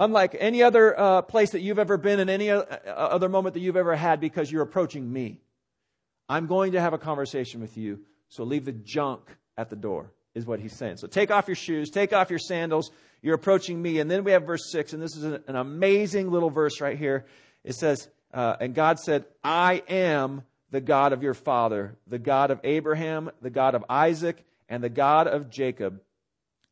unlike 0.00 0.34
any 0.38 0.62
other 0.62 0.98
uh, 0.98 1.22
place 1.22 1.50
that 1.50 1.60
you've 1.60 1.78
ever 1.78 1.96
been 1.96 2.18
in 2.18 2.28
any 2.28 2.50
uh, 2.50 2.62
other 2.62 3.28
moment 3.28 3.54
that 3.54 3.60
you've 3.60 3.76
ever 3.76 3.94
had 3.94 4.20
because 4.20 4.50
you're 4.50 4.62
approaching 4.62 5.12
me. 5.12 5.40
I'm 6.28 6.46
going 6.46 6.72
to 6.72 6.80
have 6.80 6.94
a 6.94 6.98
conversation 6.98 7.60
with 7.60 7.76
you, 7.76 8.00
so 8.28 8.44
leave 8.44 8.64
the 8.64 8.72
junk 8.72 9.20
at 9.58 9.68
the 9.68 9.76
door, 9.76 10.10
is 10.34 10.46
what 10.46 10.60
he's 10.60 10.74
saying. 10.74 10.96
So 10.96 11.06
take 11.06 11.30
off 11.30 11.46
your 11.46 11.56
shoes, 11.56 11.90
take 11.90 12.12
off 12.12 12.30
your 12.30 12.38
sandals. 12.38 12.90
You're 13.20 13.34
approaching 13.36 13.80
me. 13.80 14.00
And 14.00 14.10
then 14.10 14.24
we 14.24 14.32
have 14.32 14.44
verse 14.44 14.72
6, 14.72 14.94
and 14.94 15.02
this 15.02 15.16
is 15.16 15.22
an 15.22 15.54
amazing 15.54 16.30
little 16.30 16.50
verse 16.50 16.80
right 16.80 16.98
here. 16.98 17.26
It 17.62 17.74
says, 17.74 18.08
uh, 18.32 18.56
and 18.60 18.74
God 18.74 18.98
said, 18.98 19.24
I 19.44 19.82
am 19.88 20.42
the 20.70 20.80
God 20.80 21.12
of 21.12 21.22
your 21.22 21.34
father, 21.34 21.96
the 22.06 22.18
God 22.18 22.50
of 22.50 22.60
Abraham, 22.64 23.30
the 23.42 23.50
God 23.50 23.74
of 23.74 23.84
Isaac, 23.88 24.44
and 24.68 24.82
the 24.82 24.88
God 24.88 25.28
of 25.28 25.50
Jacob. 25.50 26.00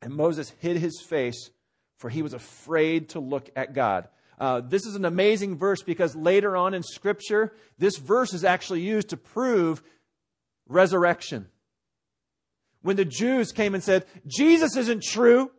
And 0.01 0.15
Moses 0.15 0.53
hid 0.61 0.79
his 0.79 1.01
face, 1.01 1.51
for 1.99 2.09
he 2.09 2.23
was 2.23 2.33
afraid 2.33 3.11
to 3.11 3.21
look 3.21 3.51
at 3.55 3.75
God. 3.75 4.09
Uh, 4.39 4.63
this 4.63 4.87
is 4.87 4.95
an 4.95 5.05
amazing 5.05 5.59
verse 5.59 5.83
because 5.83 6.17
later 6.17 6.57
on 6.57 6.73
in 6.73 6.83
Scripture, 6.83 7.53
this 7.79 7.99
verse 7.99 8.33
is 8.33 8.43
actually 8.43 8.81
used 8.81 9.11
to 9.11 9.19
prove 9.19 9.83
resurrection. 10.67 11.47
When 12.81 12.97
the 12.97 13.05
Jews 13.05 13.53
came 13.53 13.75
and 13.75 13.85
said, 13.85 14.07
Jesus 14.27 14.77
isn't 14.77 15.03
true, 15.03 15.51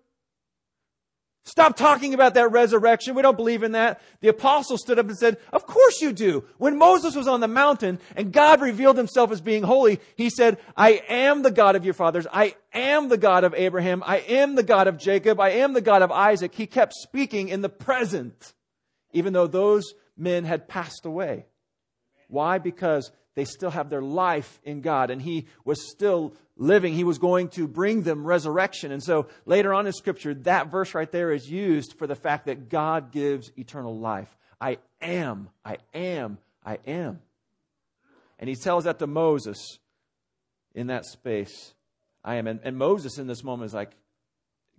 Stop 1.43 1.75
talking 1.75 2.13
about 2.13 2.36
that 2.36 2.51
resurrection. 2.51 3.15
We 3.15 3.24
don't 3.24 3.36
believe 3.36 3.63
in 3.63 3.71
that. 3.71 4.00
The 4.19 4.27
apostle 4.27 4.77
stood 4.77 5.00
up 5.00 5.07
and 5.07 5.17
said, 5.17 5.38
Of 5.51 5.65
course 5.65 6.00
you 6.00 6.13
do. 6.13 6.45
When 6.57 6.77
Moses 6.77 7.15
was 7.15 7.27
on 7.27 7.39
the 7.39 7.48
mountain 7.48 8.00
and 8.15 8.31
God 8.31 8.62
revealed 8.62 8.95
himself 8.95 9.31
as 9.31 9.41
being 9.41 9.63
holy, 9.63 10.00
he 10.15 10.29
said, 10.29 10.60
I 10.77 11.01
am 11.10 11.41
the 11.41 11.50
God 11.50 11.75
of 11.75 11.83
your 11.83 11.95
fathers. 11.95 12.27
I 12.31 12.55
am 12.74 13.10
the 13.10 13.17
God 13.17 13.43
of 13.43 13.55
Abraham. 13.55 14.03
I 14.05 14.17
am 14.17 14.53
the 14.53 14.63
God 14.63 14.88
of 14.88 15.00
Jacob. 15.00 15.39
I 15.39 15.50
am 15.50 15.74
the 15.74 15.81
God 15.81 16.03
of 16.03 16.12
Isaac. 16.12 16.53
He 16.53 16.67
kept 16.67 16.93
speaking 16.93 17.50
in 17.50 17.62
the 17.62 17.69
present, 17.69 18.53
even 19.12 19.33
though 19.33 19.48
those 19.48 19.95
men 20.15 20.45
had 20.45 20.67
passed 20.67 21.07
away. 21.07 21.48
Why? 22.27 22.60
Because 22.60 23.12
they 23.41 23.45
still 23.45 23.71
have 23.71 23.89
their 23.89 24.03
life 24.03 24.62
in 24.63 24.81
God. 24.81 25.10
And 25.10 25.19
he 25.19 25.48
was 25.65 25.89
still 25.89 26.36
living. 26.57 26.93
He 26.93 27.03
was 27.03 27.17
going 27.17 27.50
to 27.50 27.67
bring 27.67 28.03
them 28.03 28.24
resurrection. 28.24 28.91
And 28.91 29.01
so 29.01 29.29
later 29.48 29.74
on 29.74 29.88
in 29.88 29.93
Scripture, 29.93 30.36
that 30.36 30.69
verse 30.69 30.93
right 30.93 31.12
there 31.12 31.31
is 31.31 31.50
used 31.50 31.98
for 31.98 32.05
the 32.05 32.13
fact 32.13 32.45
that 32.45 32.69
God 32.69 33.12
gives 33.12 33.51
eternal 33.57 33.98
life. 33.98 34.38
I 34.60 34.77
am, 35.01 35.50
I 35.65 35.77
am, 35.91 36.38
I 36.63 36.77
am. 36.86 37.19
And 38.38 38.48
he 38.48 38.55
tells 38.55 38.83
that 38.83 39.00
to 39.00 39.07
Moses 39.07 39.79
in 40.75 40.86
that 40.88 41.05
space. 41.05 41.74
I 42.24 42.36
am. 42.36 42.45
And, 42.45 42.60
and 42.63 42.77
Moses 42.77 43.17
in 43.17 43.25
this 43.25 43.43
moment 43.43 43.69
is 43.69 43.74
like, 43.74 43.93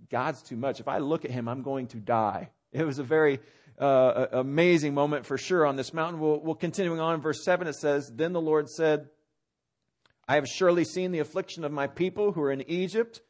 God's 0.09 0.41
too 0.41 0.57
much. 0.57 0.79
If 0.79 0.87
I 0.87 0.99
look 0.99 1.25
at 1.25 1.33
him, 1.33 1.49
I'm 1.49 1.63
going 1.63 1.89
to 1.89 1.97
die. 1.97 2.51
It 2.71 2.85
was 2.85 3.01
a 3.01 3.03
very 3.03 3.41
uh, 3.79 4.27
amazing 4.33 4.95
moment 4.95 5.27
for 5.27 5.39
sure 5.39 5.67
on 5.67 5.77
this 5.77 5.93
mountain. 5.93 6.21
We'll, 6.21 6.41
we'll 6.41 6.55
continuing 6.55 7.01
on 7.01 7.15
in 7.15 7.21
verse 7.21 7.45
7, 7.45 7.67
it 7.67 7.75
says, 7.75 8.11
Then 8.15 8.33
the 8.33 8.41
Lord 8.41 8.69
said, 8.69 9.09
I 10.29 10.37
have 10.37 10.47
surely 10.47 10.85
seen 10.85 11.13
the 11.13 11.19
affliction 11.19 11.65
of 11.65 11.73
my 11.73 11.87
people 11.87 12.33
who 12.33 12.43
are 12.43 12.53
in 12.53 12.69
Egypt 12.71 13.21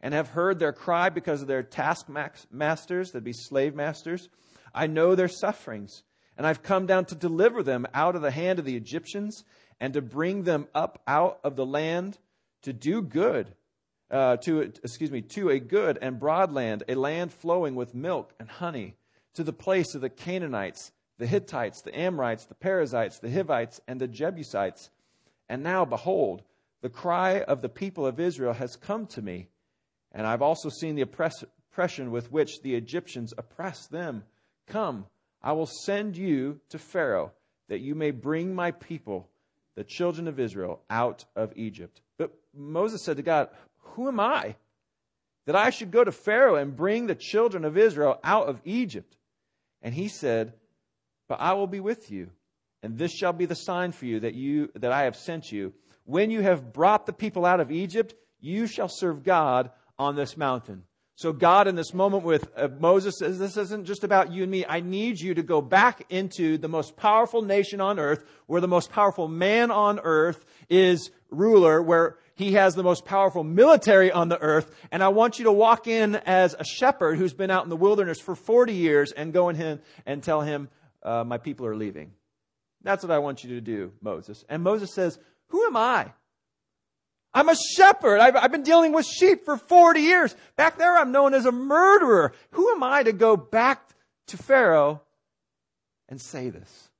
and 0.00 0.12
have 0.12 0.30
heard 0.30 0.58
their 0.58 0.72
cry 0.72 1.08
because 1.08 1.40
of 1.40 1.48
their 1.48 1.62
taskmasters, 1.62 3.12
that 3.12 3.22
be 3.22 3.32
slave 3.32 3.74
masters. 3.74 4.28
I 4.74 4.86
know 4.86 5.14
their 5.14 5.28
sufferings, 5.28 6.02
and 6.36 6.46
I've 6.46 6.62
come 6.62 6.86
down 6.86 7.04
to 7.06 7.14
deliver 7.14 7.62
them 7.62 7.86
out 7.94 8.16
of 8.16 8.22
the 8.22 8.32
hand 8.32 8.58
of 8.58 8.64
the 8.64 8.76
Egyptians 8.76 9.44
and 9.80 9.94
to 9.94 10.02
bring 10.02 10.42
them 10.42 10.66
up 10.74 11.02
out 11.06 11.38
of 11.44 11.56
the 11.56 11.66
land 11.66 12.18
to 12.62 12.72
do 12.72 13.02
good, 13.02 13.54
uh, 14.10 14.36
to 14.38 14.60
excuse 14.60 15.10
me, 15.10 15.22
to 15.22 15.50
a 15.50 15.58
good 15.58 15.98
and 16.00 16.18
broad 16.18 16.52
land, 16.52 16.82
a 16.88 16.94
land 16.94 17.32
flowing 17.32 17.74
with 17.74 17.94
milk 17.94 18.32
and 18.38 18.48
honey, 18.48 18.96
to 19.34 19.44
the 19.44 19.52
place 19.52 19.94
of 19.94 20.00
the 20.00 20.10
Canaanites, 20.10 20.92
the 21.18 21.26
Hittites, 21.26 21.82
the 21.82 21.98
Amorites, 21.98 22.46
the 22.46 22.54
Perizzites, 22.54 23.18
the 23.18 23.30
Hivites, 23.30 23.80
and 23.86 24.00
the 24.00 24.08
Jebusites. 24.08 24.90
And 25.48 25.62
now, 25.62 25.84
behold, 25.84 26.42
the 26.80 26.88
cry 26.88 27.40
of 27.40 27.62
the 27.62 27.68
people 27.68 28.06
of 28.06 28.18
Israel 28.18 28.54
has 28.54 28.76
come 28.76 29.06
to 29.08 29.22
me, 29.22 29.48
and 30.10 30.26
I've 30.26 30.42
also 30.42 30.68
seen 30.68 30.96
the 30.96 31.02
oppression 31.02 32.10
with 32.10 32.32
which 32.32 32.60
the 32.62 32.74
Egyptians 32.74 33.32
oppress 33.38 33.86
them. 33.86 34.24
Come, 34.66 35.06
I 35.42 35.52
will 35.52 35.68
send 35.84 36.16
you 36.16 36.60
to 36.70 36.78
Pharaoh, 36.78 37.32
that 37.68 37.80
you 37.80 37.94
may 37.94 38.10
bring 38.10 38.54
my 38.54 38.72
people, 38.72 39.28
the 39.74 39.84
children 39.84 40.28
of 40.28 40.40
Israel, 40.40 40.80
out 40.90 41.24
of 41.34 41.52
Egypt. 41.56 42.00
But 42.18 42.32
Moses 42.54 43.04
said 43.04 43.16
to 43.16 43.22
God, 43.22 43.48
Who 43.78 44.08
am 44.08 44.20
I? 44.20 44.56
That 45.46 45.56
I 45.56 45.70
should 45.70 45.90
go 45.90 46.04
to 46.04 46.12
Pharaoh 46.12 46.56
and 46.56 46.76
bring 46.76 47.06
the 47.06 47.14
children 47.14 47.64
of 47.64 47.78
Israel 47.78 48.20
out 48.22 48.48
of 48.48 48.60
Egypt. 48.64 49.16
And 49.82 49.94
he 49.94 50.08
said, 50.08 50.54
But 51.28 51.40
I 51.40 51.54
will 51.54 51.66
be 51.66 51.80
with 51.80 52.10
you, 52.10 52.30
and 52.82 52.96
this 52.96 53.12
shall 53.12 53.32
be 53.32 53.46
the 53.46 53.54
sign 53.54 53.92
for 53.92 54.06
you 54.06 54.20
that 54.20 54.34
you 54.34 54.70
that 54.76 54.92
I 54.92 55.02
have 55.04 55.16
sent 55.16 55.52
you. 55.52 55.72
When 56.04 56.30
you 56.30 56.40
have 56.40 56.72
brought 56.72 57.06
the 57.06 57.12
people 57.12 57.44
out 57.44 57.60
of 57.60 57.70
Egypt, 57.70 58.14
you 58.40 58.66
shall 58.66 58.88
serve 58.88 59.22
God 59.22 59.70
on 59.98 60.16
this 60.16 60.36
mountain. 60.36 60.84
So 61.14 61.32
God 61.32 61.68
in 61.68 61.76
this 61.76 61.94
moment 61.94 62.24
with 62.24 62.50
uh, 62.56 62.68
Moses 62.80 63.18
says, 63.18 63.38
this 63.38 63.56
isn't 63.56 63.84
just 63.84 64.02
about 64.02 64.32
you 64.32 64.42
and 64.42 64.50
me. 64.50 64.64
I 64.66 64.80
need 64.80 65.20
you 65.20 65.34
to 65.34 65.42
go 65.42 65.60
back 65.60 66.04
into 66.08 66.58
the 66.58 66.68
most 66.68 66.96
powerful 66.96 67.42
nation 67.42 67.80
on 67.80 67.98
earth, 67.98 68.24
where 68.46 68.60
the 68.60 68.66
most 68.66 68.90
powerful 68.90 69.28
man 69.28 69.70
on 69.70 70.00
earth 70.02 70.44
is 70.68 71.10
ruler, 71.30 71.80
where 71.82 72.16
he 72.34 72.52
has 72.52 72.74
the 72.74 72.82
most 72.82 73.04
powerful 73.04 73.44
military 73.44 74.10
on 74.10 74.28
the 74.28 74.40
earth. 74.40 74.74
And 74.90 75.02
I 75.02 75.08
want 75.08 75.38
you 75.38 75.44
to 75.44 75.52
walk 75.52 75.86
in 75.86 76.16
as 76.16 76.54
a 76.58 76.64
shepherd 76.64 77.18
who's 77.18 77.34
been 77.34 77.50
out 77.50 77.64
in 77.64 77.70
the 77.70 77.76
wilderness 77.76 78.20
for 78.20 78.34
40 78.34 78.72
years 78.72 79.12
and 79.12 79.32
go 79.32 79.48
in 79.48 79.56
him 79.56 79.80
and 80.06 80.22
tell 80.22 80.40
him, 80.40 80.68
uh, 81.02 81.24
my 81.24 81.38
people 81.38 81.66
are 81.66 81.76
leaving. 81.76 82.12
That's 82.82 83.02
what 83.02 83.12
I 83.12 83.18
want 83.18 83.44
you 83.44 83.50
to 83.50 83.60
do, 83.60 83.92
Moses. 84.00 84.44
And 84.48 84.62
Moses 84.62 84.94
says, 84.94 85.18
who 85.48 85.66
am 85.66 85.76
I? 85.76 86.12
I'm 87.34 87.48
a 87.48 87.56
shepherd. 87.76 88.18
I've, 88.20 88.36
I've, 88.36 88.52
been 88.52 88.62
dealing 88.62 88.92
with 88.92 89.06
sheep 89.06 89.44
for 89.44 89.56
40 89.56 90.00
years. 90.00 90.36
Back 90.56 90.76
there, 90.76 90.96
I'm 90.96 91.12
known 91.12 91.32
as 91.34 91.46
a 91.46 91.52
murderer. 91.52 92.32
Who 92.52 92.70
am 92.72 92.82
I 92.82 93.02
to 93.02 93.12
go 93.12 93.36
back 93.36 93.88
to 94.28 94.36
Pharaoh 94.36 95.02
and 96.08 96.20
say 96.20 96.50
this? 96.50 96.90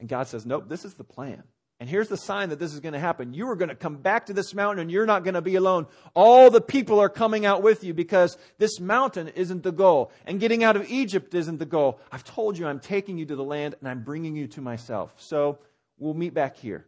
And 0.00 0.08
God 0.08 0.26
says, 0.26 0.44
Nope, 0.44 0.68
this 0.68 0.84
is 0.84 0.94
the 0.94 1.04
plan. 1.04 1.44
And 1.82 1.90
here's 1.90 2.06
the 2.06 2.16
sign 2.16 2.50
that 2.50 2.60
this 2.60 2.72
is 2.72 2.78
going 2.78 2.92
to 2.92 3.00
happen. 3.00 3.34
You 3.34 3.48
are 3.48 3.56
going 3.56 3.68
to 3.68 3.74
come 3.74 3.96
back 3.96 4.26
to 4.26 4.32
this 4.32 4.54
mountain 4.54 4.82
and 4.82 4.88
you're 4.88 5.04
not 5.04 5.24
going 5.24 5.34
to 5.34 5.42
be 5.42 5.56
alone. 5.56 5.88
All 6.14 6.48
the 6.48 6.60
people 6.60 7.00
are 7.00 7.08
coming 7.08 7.44
out 7.44 7.60
with 7.60 7.82
you 7.82 7.92
because 7.92 8.38
this 8.58 8.78
mountain 8.78 9.26
isn't 9.26 9.64
the 9.64 9.72
goal. 9.72 10.12
And 10.24 10.38
getting 10.38 10.62
out 10.62 10.76
of 10.76 10.88
Egypt 10.88 11.34
isn't 11.34 11.58
the 11.58 11.66
goal. 11.66 11.98
I've 12.12 12.22
told 12.22 12.56
you 12.56 12.68
I'm 12.68 12.78
taking 12.78 13.18
you 13.18 13.26
to 13.26 13.34
the 13.34 13.42
land 13.42 13.74
and 13.80 13.88
I'm 13.88 14.04
bringing 14.04 14.36
you 14.36 14.46
to 14.46 14.60
myself. 14.60 15.12
So 15.16 15.58
we'll 15.98 16.14
meet 16.14 16.34
back 16.34 16.56
here. 16.56 16.86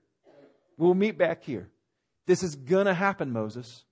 We'll 0.78 0.94
meet 0.94 1.18
back 1.18 1.42
here. 1.42 1.70
This 2.26 2.44
is 2.44 2.54
going 2.54 2.86
to 2.86 2.94
happen, 2.94 3.32
Moses. 3.32 3.82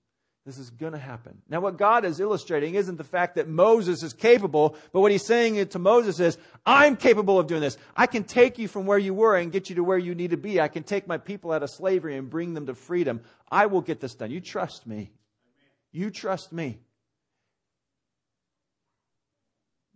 This 0.45 0.57
is 0.57 0.69
going 0.71 0.91
to 0.91 0.99
happen. 0.99 1.41
Now, 1.47 1.61
what 1.61 1.77
God 1.77 2.03
is 2.03 2.19
illustrating 2.19 2.75
isn't 2.75 2.97
the 2.97 3.05
fact 3.05 3.35
that 3.35 3.47
Moses 3.47 4.03
is 4.03 4.11
capable, 4.11 4.75
but 4.91 4.99
what 4.99 5.09
he's 5.09 5.25
saying 5.25 5.65
to 5.65 5.79
Moses 5.79 6.19
is, 6.19 6.37
I'm 6.65 6.97
capable 6.97 7.39
of 7.39 7.47
doing 7.47 7.61
this. 7.61 7.77
I 7.95 8.07
can 8.07 8.25
take 8.25 8.57
you 8.57 8.67
from 8.67 8.85
where 8.85 8.97
you 8.97 9.13
were 9.13 9.37
and 9.37 9.53
get 9.53 9.69
you 9.69 9.75
to 9.77 9.85
where 9.85 9.97
you 9.97 10.13
need 10.13 10.31
to 10.31 10.37
be. 10.37 10.59
I 10.59 10.67
can 10.67 10.83
take 10.83 11.07
my 11.07 11.17
people 11.17 11.53
out 11.53 11.63
of 11.63 11.69
slavery 11.69 12.17
and 12.17 12.29
bring 12.29 12.55
them 12.55 12.65
to 12.65 12.75
freedom. 12.75 13.21
I 13.49 13.67
will 13.67 13.79
get 13.79 14.01
this 14.01 14.15
done. 14.15 14.31
You 14.31 14.41
trust 14.41 14.85
me. 14.85 15.11
You 15.93 16.09
trust 16.09 16.51
me. 16.51 16.79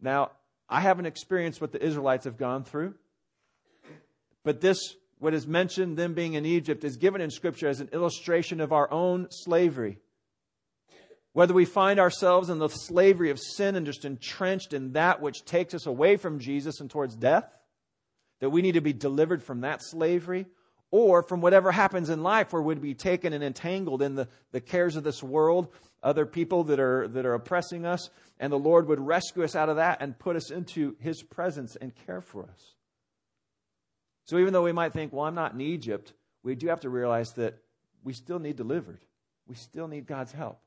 Now, 0.02 0.32
I 0.70 0.80
haven't 0.80 1.08
experienced 1.08 1.60
what 1.60 1.74
the 1.74 1.84
Israelites 1.84 2.24
have 2.24 2.38
gone 2.38 2.64
through, 2.64 2.94
but 4.46 4.62
this, 4.62 4.96
what 5.20 5.34
is 5.34 5.46
mentioned, 5.46 5.98
them 5.98 6.14
being 6.14 6.36
in 6.36 6.46
Egypt, 6.46 6.86
is 6.86 6.96
given 6.96 7.20
in 7.20 7.32
Scripture 7.32 7.68
as 7.68 7.82
an 7.82 7.90
illustration 7.92 8.62
of 8.62 8.72
our 8.72 8.90
own 8.90 9.28
slavery. 9.30 10.00
Whether 11.38 11.54
we 11.54 11.66
find 11.66 12.00
ourselves 12.00 12.50
in 12.50 12.58
the 12.58 12.68
slavery 12.68 13.30
of 13.30 13.38
sin 13.40 13.76
and 13.76 13.86
just 13.86 14.06
entrenched 14.06 14.74
in 14.74 14.94
that 14.94 15.22
which 15.22 15.46
takes 15.46 15.76
us 15.76 15.86
away 15.86 16.18
from 16.18 16.40
Jesus 16.40 16.80
and 16.80 16.90
towards 16.90 17.16
death, 17.16 17.46
that 18.40 18.50
we 18.50 18.64
need 18.64 18.72
to 18.72 18.82
be 18.82 18.92
delivered 18.92 19.44
from 19.44 19.62
that 19.62 19.84
slavery, 19.84 20.48
or 20.90 21.22
from 21.22 21.42
whatever 21.42 21.72
happens 21.72 22.10
in 22.10 22.24
life 22.24 22.52
where 22.52 22.62
we'd 22.64 22.82
be 22.82 22.96
taken 22.96 23.34
and 23.34 23.44
entangled 23.44 24.02
in 24.02 24.16
the, 24.16 24.28
the 24.52 24.60
cares 24.60 24.96
of 24.96 25.04
this 25.04 25.22
world, 25.22 25.68
other 26.02 26.26
people 26.26 26.64
that 26.64 26.80
are, 26.80 27.08
that 27.10 27.28
are 27.28 27.36
oppressing 27.36 27.86
us, 27.86 28.10
and 28.40 28.52
the 28.52 28.58
Lord 28.58 28.88
would 28.88 29.00
rescue 29.00 29.44
us 29.44 29.56
out 29.56 29.70
of 29.70 29.76
that 29.76 30.02
and 30.02 30.18
put 30.18 30.36
us 30.36 30.50
into 30.50 30.96
His 31.00 31.22
presence 31.22 31.76
and 31.76 31.94
care 32.08 32.22
for 32.22 32.46
us. 32.46 32.74
So 34.26 34.40
even 34.40 34.54
though 34.54 34.64
we 34.64 34.72
might 34.72 34.92
think, 34.94 35.14
well, 35.14 35.26
I'm 35.26 35.36
not 35.36 35.54
in 35.54 35.62
Egypt, 35.62 36.14
we 36.42 36.56
do 36.56 36.70
have 36.70 36.80
to 36.80 36.90
realize 36.90 37.34
that 37.34 37.60
we 38.04 38.14
still 38.14 38.40
need 38.40 38.56
delivered. 38.56 39.06
We 39.46 39.54
still 39.54 39.88
need 39.88 40.08
God's 40.08 40.32
help. 40.32 40.62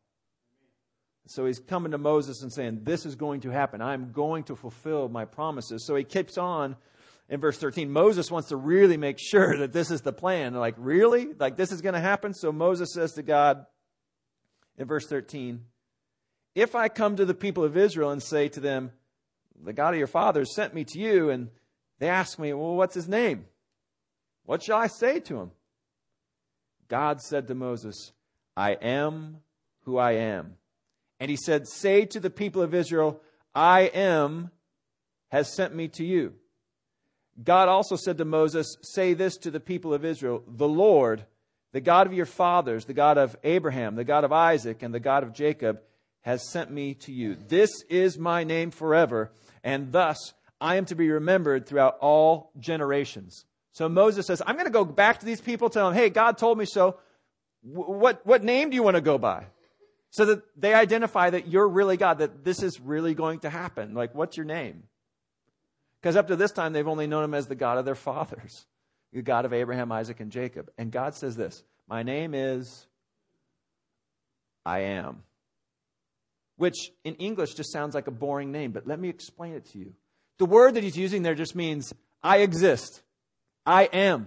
So 1.26 1.46
he's 1.46 1.60
coming 1.60 1.92
to 1.92 1.98
Moses 1.98 2.42
and 2.42 2.52
saying, 2.52 2.80
This 2.82 3.06
is 3.06 3.14
going 3.14 3.42
to 3.42 3.50
happen. 3.50 3.80
I'm 3.80 4.12
going 4.12 4.44
to 4.44 4.56
fulfill 4.56 5.08
my 5.08 5.24
promises. 5.24 5.86
So 5.86 5.94
he 5.94 6.04
keeps 6.04 6.38
on 6.38 6.76
in 7.28 7.40
verse 7.40 7.58
13. 7.58 7.90
Moses 7.90 8.30
wants 8.30 8.48
to 8.48 8.56
really 8.56 8.96
make 8.96 9.18
sure 9.18 9.56
that 9.58 9.72
this 9.72 9.90
is 9.90 10.00
the 10.00 10.12
plan. 10.12 10.54
Like, 10.54 10.74
really? 10.76 11.28
Like, 11.38 11.56
this 11.56 11.72
is 11.72 11.80
going 11.80 11.94
to 11.94 12.00
happen? 12.00 12.34
So 12.34 12.52
Moses 12.52 12.92
says 12.92 13.12
to 13.12 13.22
God 13.22 13.64
in 14.76 14.86
verse 14.86 15.06
13, 15.06 15.64
If 16.54 16.74
I 16.74 16.88
come 16.88 17.16
to 17.16 17.24
the 17.24 17.34
people 17.34 17.64
of 17.64 17.76
Israel 17.76 18.10
and 18.10 18.22
say 18.22 18.48
to 18.48 18.60
them, 18.60 18.90
The 19.62 19.72
God 19.72 19.94
of 19.94 19.98
your 19.98 20.08
fathers 20.08 20.54
sent 20.54 20.74
me 20.74 20.84
to 20.84 20.98
you, 20.98 21.30
and 21.30 21.50
they 22.00 22.08
ask 22.08 22.38
me, 22.38 22.52
Well, 22.52 22.74
what's 22.74 22.94
his 22.94 23.08
name? 23.08 23.44
What 24.44 24.62
shall 24.64 24.78
I 24.78 24.88
say 24.88 25.20
to 25.20 25.38
him? 25.38 25.50
God 26.88 27.20
said 27.20 27.46
to 27.46 27.54
Moses, 27.54 28.12
I 28.56 28.72
am 28.72 29.36
who 29.84 29.96
I 29.96 30.12
am. 30.12 30.56
And 31.20 31.30
he 31.30 31.36
said, 31.36 31.68
Say 31.68 32.06
to 32.06 32.18
the 32.18 32.30
people 32.30 32.62
of 32.62 32.74
Israel, 32.74 33.20
I 33.54 33.82
am 33.82 34.50
has 35.28 35.54
sent 35.54 35.74
me 35.74 35.86
to 35.88 36.04
you. 36.04 36.34
God 37.42 37.68
also 37.68 37.96
said 37.96 38.18
to 38.18 38.24
Moses, 38.24 38.76
Say 38.82 39.14
this 39.14 39.36
to 39.38 39.50
the 39.50 39.60
people 39.60 39.94
of 39.94 40.04
Israel 40.04 40.42
The 40.48 40.68
Lord, 40.68 41.24
the 41.72 41.80
God 41.80 42.06
of 42.06 42.14
your 42.14 42.26
fathers, 42.26 42.86
the 42.86 42.94
God 42.94 43.18
of 43.18 43.36
Abraham, 43.44 43.94
the 43.94 44.04
God 44.04 44.24
of 44.24 44.32
Isaac, 44.32 44.82
and 44.82 44.94
the 44.94 45.00
God 45.00 45.22
of 45.22 45.32
Jacob, 45.32 45.80
has 46.22 46.50
sent 46.50 46.70
me 46.70 46.94
to 46.94 47.12
you. 47.12 47.36
This 47.48 47.70
is 47.88 48.18
my 48.18 48.44
name 48.44 48.70
forever, 48.70 49.30
and 49.62 49.92
thus 49.92 50.34
I 50.60 50.76
am 50.76 50.84
to 50.86 50.94
be 50.94 51.10
remembered 51.10 51.66
throughout 51.66 51.96
all 52.00 52.50
generations. 52.58 53.44
So 53.72 53.88
Moses 53.88 54.26
says, 54.26 54.42
I'm 54.46 54.56
going 54.56 54.66
to 54.66 54.72
go 54.72 54.84
back 54.84 55.20
to 55.20 55.26
these 55.26 55.40
people, 55.40 55.70
tell 55.70 55.88
them, 55.88 55.96
hey, 55.96 56.10
God 56.10 56.36
told 56.36 56.58
me 56.58 56.66
so. 56.66 56.98
What, 57.62 58.26
what 58.26 58.42
name 58.42 58.70
do 58.70 58.74
you 58.74 58.82
want 58.82 58.96
to 58.96 59.00
go 59.00 59.16
by? 59.16 59.46
So 60.10 60.24
that 60.26 60.42
they 60.56 60.74
identify 60.74 61.30
that 61.30 61.48
you're 61.48 61.68
really 61.68 61.96
God, 61.96 62.18
that 62.18 62.44
this 62.44 62.62
is 62.62 62.80
really 62.80 63.14
going 63.14 63.40
to 63.40 63.50
happen. 63.50 63.94
Like, 63.94 64.14
what's 64.14 64.36
your 64.36 64.46
name? 64.46 64.84
Because 66.00 66.16
up 66.16 66.28
to 66.28 66.36
this 66.36 66.52
time, 66.52 66.72
they've 66.72 66.86
only 66.88 67.06
known 67.06 67.24
him 67.24 67.34
as 67.34 67.46
the 67.46 67.54
God 67.54 67.78
of 67.78 67.84
their 67.84 67.94
fathers, 67.94 68.66
the 69.12 69.22
God 69.22 69.44
of 69.44 69.52
Abraham, 69.52 69.92
Isaac, 69.92 70.20
and 70.20 70.32
Jacob. 70.32 70.70
And 70.76 70.90
God 70.90 71.14
says 71.14 71.36
this 71.36 71.62
My 71.88 72.02
name 72.02 72.34
is 72.34 72.86
I 74.64 74.80
am. 74.80 75.22
Which 76.56 76.90
in 77.04 77.14
English 77.14 77.54
just 77.54 77.72
sounds 77.72 77.94
like 77.94 78.06
a 78.06 78.12
boring 78.12 78.52
name, 78.52 78.72
but 78.72 78.86
let 78.86 79.00
me 79.00 79.08
explain 79.08 79.54
it 79.54 79.64
to 79.72 79.78
you. 79.78 79.94
The 80.38 80.44
word 80.44 80.74
that 80.74 80.82
he's 80.82 80.96
using 80.96 81.22
there 81.22 81.34
just 81.34 81.54
means 81.54 81.92
I 82.22 82.38
exist. 82.38 83.02
I 83.64 83.84
am. 83.84 84.26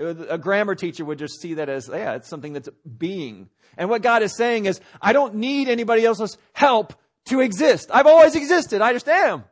A 0.00 0.38
grammar 0.38 0.74
teacher 0.74 1.04
would 1.04 1.18
just 1.18 1.40
see 1.40 1.54
that 1.54 1.68
as, 1.68 1.88
yeah, 1.92 2.14
it's 2.14 2.28
something 2.28 2.52
that's 2.52 2.68
being. 2.96 3.48
And 3.76 3.90
what 3.90 4.02
God 4.02 4.22
is 4.22 4.36
saying 4.36 4.66
is, 4.66 4.80
I 5.02 5.12
don't 5.12 5.36
need 5.36 5.68
anybody 5.68 6.04
else's 6.04 6.38
help 6.52 6.94
to 7.26 7.40
exist. 7.40 7.90
I've 7.92 8.06
always 8.06 8.36
existed. 8.36 8.80
I 8.80 8.92
just 8.92 9.08
am. 9.08 9.44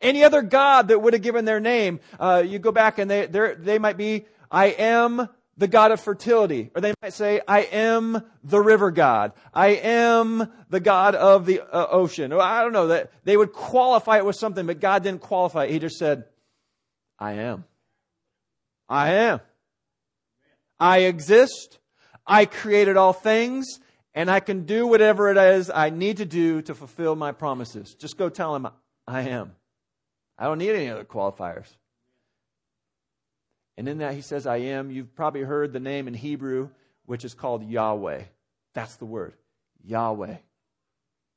Any 0.00 0.24
other 0.24 0.42
God 0.42 0.88
that 0.88 1.00
would 1.00 1.12
have 1.12 1.22
given 1.22 1.44
their 1.44 1.60
name, 1.60 2.00
uh, 2.20 2.42
you 2.46 2.58
go 2.58 2.72
back 2.72 2.98
and 2.98 3.10
they, 3.10 3.26
they 3.26 3.78
might 3.78 3.96
be, 3.96 4.26
I 4.50 4.66
am 4.66 5.28
the 5.56 5.68
God 5.68 5.92
of 5.92 6.00
fertility. 6.00 6.70
Or 6.74 6.80
they 6.80 6.92
might 7.00 7.12
say, 7.12 7.40
I 7.46 7.60
am 7.60 8.22
the 8.42 8.60
river 8.60 8.90
God. 8.90 9.32
I 9.52 9.68
am 9.68 10.52
the 10.68 10.80
God 10.80 11.14
of 11.14 11.46
the 11.46 11.60
uh, 11.60 11.86
ocean. 11.90 12.32
Or 12.32 12.40
I 12.40 12.62
don't 12.62 12.72
know 12.72 12.88
that 12.88 13.12
they 13.24 13.36
would 13.36 13.52
qualify 13.52 14.18
it 14.18 14.26
with 14.26 14.36
something, 14.36 14.66
but 14.66 14.80
God 14.80 15.02
didn't 15.02 15.20
qualify 15.20 15.64
it. 15.64 15.70
He 15.70 15.78
just 15.78 15.96
said, 15.96 16.24
I 17.18 17.34
am. 17.34 17.64
I 18.88 19.12
am. 19.14 19.40
I 20.78 21.00
exist. 21.00 21.78
I 22.26 22.46
created 22.46 22.96
all 22.96 23.12
things 23.12 23.80
and 24.14 24.30
I 24.30 24.40
can 24.40 24.64
do 24.64 24.86
whatever 24.86 25.30
it 25.30 25.36
is 25.36 25.70
I 25.70 25.90
need 25.90 26.18
to 26.18 26.24
do 26.24 26.62
to 26.62 26.74
fulfill 26.74 27.16
my 27.16 27.32
promises. 27.32 27.94
Just 27.94 28.16
go 28.16 28.28
tell 28.28 28.54
him 28.54 28.68
I 29.06 29.22
am. 29.22 29.52
I 30.38 30.44
don't 30.44 30.58
need 30.58 30.70
any 30.70 30.88
other 30.88 31.04
qualifiers. 31.04 31.68
And 33.76 33.88
in 33.88 33.98
that 33.98 34.14
he 34.14 34.20
says, 34.20 34.46
I 34.46 34.58
am. 34.58 34.90
You've 34.90 35.14
probably 35.14 35.42
heard 35.42 35.72
the 35.72 35.80
name 35.80 36.06
in 36.06 36.14
Hebrew, 36.14 36.70
which 37.06 37.24
is 37.24 37.34
called 37.34 37.68
Yahweh. 37.68 38.22
That's 38.72 38.96
the 38.96 39.04
word. 39.04 39.34
Yahweh. 39.84 40.36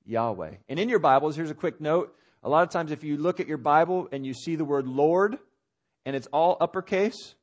Yahweh. 0.06 0.51
And 0.70 0.79
in 0.79 0.89
your 0.89 1.00
Bibles, 1.00 1.36
here's 1.36 1.51
a 1.51 1.56
quick 1.56 1.82
note. 1.82 2.15
A 2.44 2.50
lot 2.50 2.63
of 2.63 2.70
times, 2.70 2.91
if 2.91 3.03
you 3.03 3.17
look 3.17 3.39
at 3.39 3.48
your 3.48 3.58
Bible 3.58 4.08
and 4.12 4.25
you 4.25 4.34
see 4.34 4.56
the 4.56 4.65
word 4.65 4.88
Lord 4.88 5.38
and 6.06 6.15
it's 6.15 6.27
all 6.27 6.58
uppercase, 6.62 7.36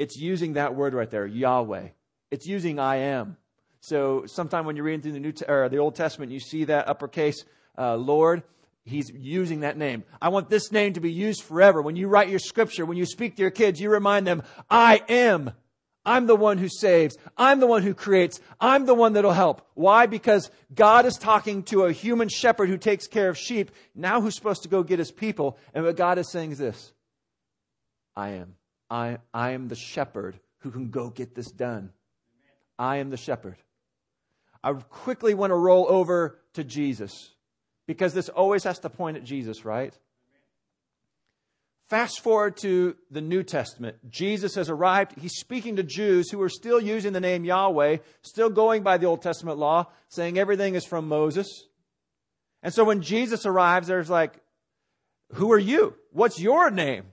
it's 0.00 0.16
using 0.16 0.54
that 0.54 0.74
word 0.74 0.94
right 0.94 1.10
there, 1.10 1.26
Yahweh. 1.26 1.88
It's 2.30 2.46
using 2.46 2.78
I 2.78 2.96
am. 2.96 3.36
So 3.80 4.24
sometime 4.24 4.64
when 4.64 4.74
you're 4.74 4.86
reading 4.86 5.02
through 5.02 5.12
the 5.12 5.20
New 5.20 5.34
or 5.46 5.68
the 5.68 5.76
Old 5.76 5.94
Testament, 5.94 6.32
you 6.32 6.40
see 6.40 6.64
that 6.64 6.88
uppercase 6.88 7.44
uh, 7.76 7.96
Lord. 7.96 8.42
He's 8.82 9.10
using 9.10 9.60
that 9.60 9.76
name. 9.76 10.04
I 10.20 10.30
want 10.30 10.48
this 10.48 10.72
name 10.72 10.94
to 10.94 11.00
be 11.00 11.12
used 11.12 11.42
forever. 11.42 11.82
When 11.82 11.96
you 11.96 12.08
write 12.08 12.30
your 12.30 12.38
scripture, 12.38 12.86
when 12.86 12.96
you 12.96 13.04
speak 13.04 13.36
to 13.36 13.42
your 13.42 13.50
kids, 13.50 13.78
you 13.78 13.90
remind 13.90 14.26
them, 14.26 14.42
I 14.70 15.02
am. 15.06 15.52
I'm 16.06 16.26
the 16.26 16.34
one 16.34 16.56
who 16.56 16.70
saves. 16.70 17.18
I'm 17.36 17.60
the 17.60 17.66
one 17.66 17.82
who 17.82 17.92
creates. 17.92 18.40
I'm 18.58 18.86
the 18.86 18.94
one 18.94 19.12
that'll 19.12 19.32
help. 19.32 19.68
Why? 19.74 20.06
Because 20.06 20.50
God 20.74 21.04
is 21.04 21.18
talking 21.18 21.62
to 21.64 21.84
a 21.84 21.92
human 21.92 22.30
shepherd 22.30 22.70
who 22.70 22.78
takes 22.78 23.06
care 23.06 23.28
of 23.28 23.36
sheep, 23.36 23.70
now 23.94 24.22
who's 24.22 24.34
supposed 24.34 24.62
to 24.62 24.70
go 24.70 24.82
get 24.82 24.98
his 24.98 25.12
people. 25.12 25.58
And 25.74 25.84
what 25.84 25.96
God 25.98 26.16
is 26.16 26.32
saying 26.32 26.52
is 26.52 26.58
this 26.58 26.94
I 28.16 28.30
am. 28.30 28.56
I, 28.90 29.18
I 29.32 29.50
am 29.50 29.68
the 29.68 29.76
shepherd 29.76 30.40
who 30.58 30.70
can 30.70 30.90
go 30.90 31.10
get 31.10 31.34
this 31.34 31.50
done. 31.50 31.92
I 32.78 32.96
am 32.96 33.10
the 33.10 33.16
shepherd. 33.16 33.56
I 34.62 34.72
quickly 34.72 35.34
want 35.34 35.50
to 35.50 35.56
roll 35.56 35.86
over 35.88 36.38
to 36.54 36.64
Jesus 36.64 37.30
because 37.86 38.12
this 38.12 38.28
always 38.28 38.64
has 38.64 38.78
to 38.80 38.90
point 38.90 39.16
at 39.16 39.24
Jesus, 39.24 39.64
right? 39.64 39.96
Fast 41.88 42.20
forward 42.20 42.56
to 42.58 42.96
the 43.10 43.20
New 43.20 43.42
Testament. 43.42 43.96
Jesus 44.08 44.54
has 44.54 44.70
arrived. 44.70 45.18
He's 45.18 45.34
speaking 45.34 45.76
to 45.76 45.82
Jews 45.82 46.30
who 46.30 46.40
are 46.40 46.48
still 46.48 46.80
using 46.80 47.12
the 47.12 47.20
name 47.20 47.44
Yahweh, 47.44 47.96
still 48.22 48.48
going 48.48 48.82
by 48.82 48.96
the 48.96 49.06
Old 49.06 49.22
Testament 49.22 49.58
law, 49.58 49.86
saying 50.08 50.38
everything 50.38 50.76
is 50.76 50.84
from 50.84 51.08
Moses. 51.08 51.66
And 52.62 52.72
so 52.72 52.84
when 52.84 53.02
Jesus 53.02 53.44
arrives, 53.44 53.88
there's 53.88 54.10
like, 54.10 54.34
Who 55.34 55.50
are 55.52 55.58
you? 55.58 55.96
What's 56.12 56.38
your 56.38 56.70
name? 56.70 57.06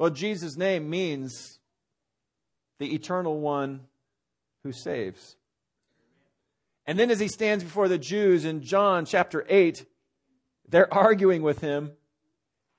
Well, 0.00 0.08
Jesus' 0.08 0.56
name 0.56 0.88
means 0.88 1.58
the 2.78 2.94
eternal 2.94 3.38
one 3.38 3.82
who 4.62 4.72
saves. 4.72 5.36
And 6.86 6.98
then 6.98 7.10
as 7.10 7.20
he 7.20 7.28
stands 7.28 7.62
before 7.62 7.86
the 7.86 7.98
Jews 7.98 8.46
in 8.46 8.62
John 8.62 9.04
chapter 9.04 9.44
8, 9.46 9.84
they're 10.70 10.90
arguing 10.90 11.42
with 11.42 11.60
him. 11.60 11.92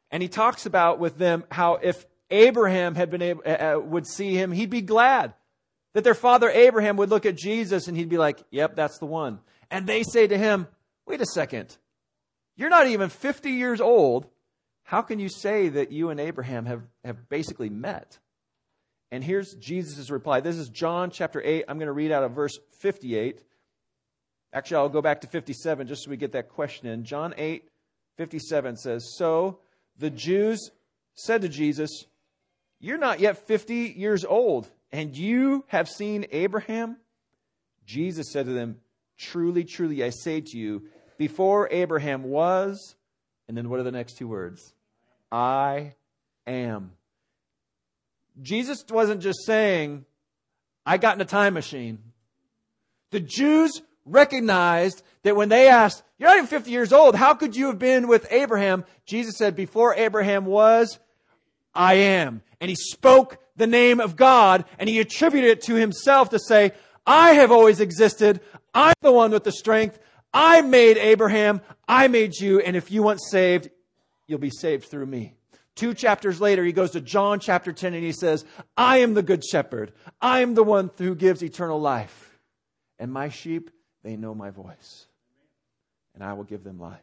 And 0.09 0.23
he 0.23 0.29
talks 0.29 0.65
about 0.65 0.97
with 0.97 1.19
them 1.19 1.43
how 1.51 1.75
if 1.75 2.07
Abraham 2.31 2.95
had 2.95 3.11
been 3.11 3.21
able, 3.21 3.43
uh, 3.45 3.75
uh 3.75 3.79
would 3.79 4.07
see 4.07 4.33
him, 4.33 4.51
he'd 4.51 4.71
be 4.71 4.81
glad 4.81 5.35
that 5.93 6.03
their 6.03 6.15
father 6.15 6.49
Abraham 6.49 6.97
would 6.97 7.11
look 7.11 7.27
at 7.27 7.37
Jesus 7.37 7.87
and 7.87 7.95
he'd 7.95 8.09
be 8.09 8.17
like, 8.17 8.43
yep, 8.49 8.75
that's 8.75 8.97
the 8.97 9.05
one. 9.05 9.41
And 9.69 9.85
they 9.85 10.01
say 10.01 10.25
to 10.25 10.39
him, 10.39 10.67
wait 11.05 11.21
a 11.21 11.27
second. 11.27 11.77
You're 12.55 12.71
not 12.71 12.87
even 12.87 13.09
50 13.09 13.51
years 13.51 13.79
old 13.79 14.27
how 14.91 15.01
can 15.01 15.19
you 15.19 15.29
say 15.29 15.69
that 15.69 15.93
you 15.93 16.09
and 16.09 16.19
Abraham 16.19 16.65
have, 16.65 16.81
have 17.05 17.29
basically 17.29 17.69
met? 17.69 18.19
And 19.09 19.23
here's 19.23 19.53
Jesus' 19.53 20.09
reply. 20.09 20.41
This 20.41 20.57
is 20.57 20.67
John 20.67 21.11
chapter 21.11 21.41
8. 21.41 21.63
I'm 21.69 21.77
going 21.77 21.85
to 21.85 21.93
read 21.93 22.11
out 22.11 22.25
of 22.25 22.33
verse 22.33 22.59
58. 22.81 23.41
Actually, 24.51 24.75
I'll 24.75 24.89
go 24.89 25.01
back 25.01 25.21
to 25.21 25.27
57 25.27 25.87
just 25.87 26.03
so 26.03 26.09
we 26.09 26.17
get 26.17 26.33
that 26.33 26.49
question 26.49 26.89
in. 26.89 27.05
John 27.05 27.33
8, 27.37 27.69
57 28.17 28.75
says, 28.75 29.13
So 29.15 29.59
the 29.97 30.09
Jews 30.09 30.71
said 31.13 31.43
to 31.43 31.47
Jesus, 31.47 32.03
You're 32.81 32.97
not 32.97 33.21
yet 33.21 33.47
50 33.47 33.93
years 33.95 34.25
old, 34.25 34.69
and 34.91 35.15
you 35.15 35.63
have 35.67 35.87
seen 35.87 36.25
Abraham? 36.33 36.97
Jesus 37.85 38.29
said 38.29 38.45
to 38.45 38.51
them, 38.51 38.81
Truly, 39.17 39.63
truly, 39.63 40.03
I 40.03 40.09
say 40.09 40.41
to 40.41 40.57
you, 40.57 40.83
before 41.17 41.69
Abraham 41.71 42.23
was, 42.23 42.95
and 43.47 43.55
then 43.55 43.69
what 43.69 43.79
are 43.79 43.83
the 43.83 43.91
next 43.93 44.17
two 44.17 44.27
words? 44.27 44.73
I 45.31 45.93
am. 46.45 46.91
Jesus 48.41 48.83
wasn't 48.89 49.21
just 49.21 49.45
saying, 49.45 50.05
I 50.85 50.97
got 50.97 51.15
in 51.15 51.21
a 51.21 51.25
time 51.25 51.53
machine. 51.53 51.99
The 53.11 53.19
Jews 53.19 53.81
recognized 54.05 55.03
that 55.23 55.35
when 55.35 55.49
they 55.49 55.67
asked, 55.67 56.03
You're 56.17 56.29
not 56.29 56.37
even 56.37 56.47
50 56.47 56.71
years 56.71 56.93
old, 56.93 57.15
how 57.15 57.33
could 57.33 57.55
you 57.55 57.67
have 57.67 57.79
been 57.79 58.07
with 58.07 58.27
Abraham? 58.31 58.85
Jesus 59.05 59.37
said, 59.37 59.55
Before 59.55 59.93
Abraham 59.95 60.45
was, 60.45 60.99
I 61.73 61.95
am. 61.95 62.41
And 62.59 62.69
he 62.69 62.75
spoke 62.75 63.37
the 63.55 63.67
name 63.67 63.99
of 63.99 64.15
God 64.15 64.65
and 64.79 64.89
he 64.89 64.99
attributed 64.99 65.49
it 65.51 65.61
to 65.63 65.75
himself 65.75 66.29
to 66.29 66.39
say, 66.39 66.71
I 67.05 67.33
have 67.33 67.51
always 67.51 67.79
existed. 67.79 68.41
I'm 68.73 68.93
the 69.01 69.11
one 69.11 69.31
with 69.31 69.43
the 69.43 69.51
strength. 69.51 69.99
I 70.33 70.61
made 70.61 70.97
Abraham. 70.97 71.61
I 71.87 72.07
made 72.07 72.35
you. 72.35 72.59
And 72.59 72.75
if 72.75 72.91
you 72.91 73.03
want 73.03 73.21
saved, 73.21 73.69
you'll 74.27 74.39
be 74.39 74.49
saved 74.49 74.85
through 74.85 75.05
me. 75.05 75.35
Two 75.75 75.93
chapters 75.93 76.41
later, 76.41 76.63
he 76.63 76.73
goes 76.73 76.91
to 76.91 77.01
John 77.01 77.39
chapter 77.39 77.71
10 77.71 77.93
and 77.93 78.03
he 78.03 78.11
says, 78.11 78.45
I 78.75 78.97
am 78.97 79.13
the 79.13 79.23
good 79.23 79.43
shepherd. 79.43 79.93
I 80.21 80.41
am 80.41 80.53
the 80.53 80.63
one 80.63 80.91
who 80.97 81.15
gives 81.15 81.43
eternal 81.43 81.79
life. 81.79 82.37
And 82.99 83.11
my 83.11 83.29
sheep, 83.29 83.71
they 84.03 84.17
know 84.17 84.35
my 84.35 84.49
voice. 84.49 85.07
And 86.13 86.23
I 86.23 86.33
will 86.33 86.43
give 86.43 86.63
them 86.63 86.79
life. 86.79 86.99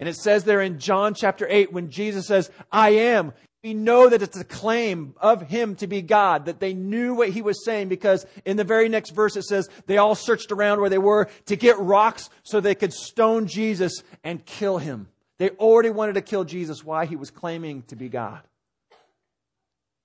And 0.00 0.08
it 0.08 0.16
says 0.16 0.44
there 0.44 0.60
in 0.60 0.78
John 0.78 1.14
chapter 1.14 1.46
8, 1.48 1.72
when 1.72 1.90
Jesus 1.90 2.26
says, 2.26 2.50
I 2.70 2.90
am, 2.90 3.32
we 3.62 3.74
know 3.74 4.08
that 4.08 4.22
it's 4.22 4.38
a 4.38 4.44
claim 4.44 5.14
of 5.20 5.42
him 5.42 5.74
to 5.76 5.86
be 5.86 6.02
God, 6.02 6.46
that 6.46 6.60
they 6.60 6.74
knew 6.74 7.14
what 7.14 7.30
he 7.30 7.42
was 7.42 7.64
saying 7.64 7.88
because 7.88 8.24
in 8.44 8.56
the 8.56 8.64
very 8.64 8.88
next 8.88 9.10
verse 9.10 9.36
it 9.36 9.42
says 9.42 9.68
they 9.86 9.98
all 9.98 10.14
searched 10.14 10.52
around 10.52 10.80
where 10.80 10.90
they 10.90 10.98
were 10.98 11.28
to 11.46 11.56
get 11.56 11.78
rocks 11.78 12.30
so 12.44 12.60
they 12.60 12.76
could 12.76 12.92
stone 12.92 13.46
Jesus 13.46 14.04
and 14.22 14.44
kill 14.44 14.78
him. 14.78 15.08
They 15.38 15.50
already 15.50 15.90
wanted 15.90 16.14
to 16.14 16.22
kill 16.22 16.44
Jesus. 16.44 16.84
Why? 16.84 17.06
He 17.06 17.16
was 17.16 17.30
claiming 17.30 17.82
to 17.84 17.96
be 17.96 18.08
God. 18.08 18.42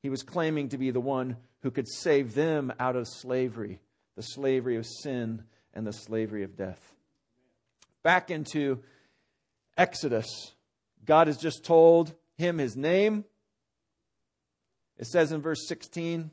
He 0.01 0.09
was 0.09 0.21
claiming 0.21 0.69
to 0.69 0.77
be 0.77 0.91
the 0.91 0.99
one 0.99 1.37
who 1.61 1.71
could 1.71 1.87
save 1.87 2.35
them 2.35 2.73
out 2.79 2.95
of 2.95 3.07
slavery, 3.07 3.79
the 4.15 4.21
slavery 4.21 4.75
of 4.75 4.85
sin 4.85 5.43
and 5.73 5.87
the 5.87 5.93
slavery 5.93 6.43
of 6.43 6.55
death. 6.55 6.93
Back 8.03 8.29
into 8.29 8.83
Exodus, 9.77 10.53
God 11.05 11.27
has 11.27 11.37
just 11.37 11.63
told 11.63 12.13
him 12.37 12.57
his 12.57 12.75
name. 12.75 13.23
It 14.97 15.07
says 15.07 15.31
in 15.31 15.41
verse 15.41 15.67
16 15.67 16.31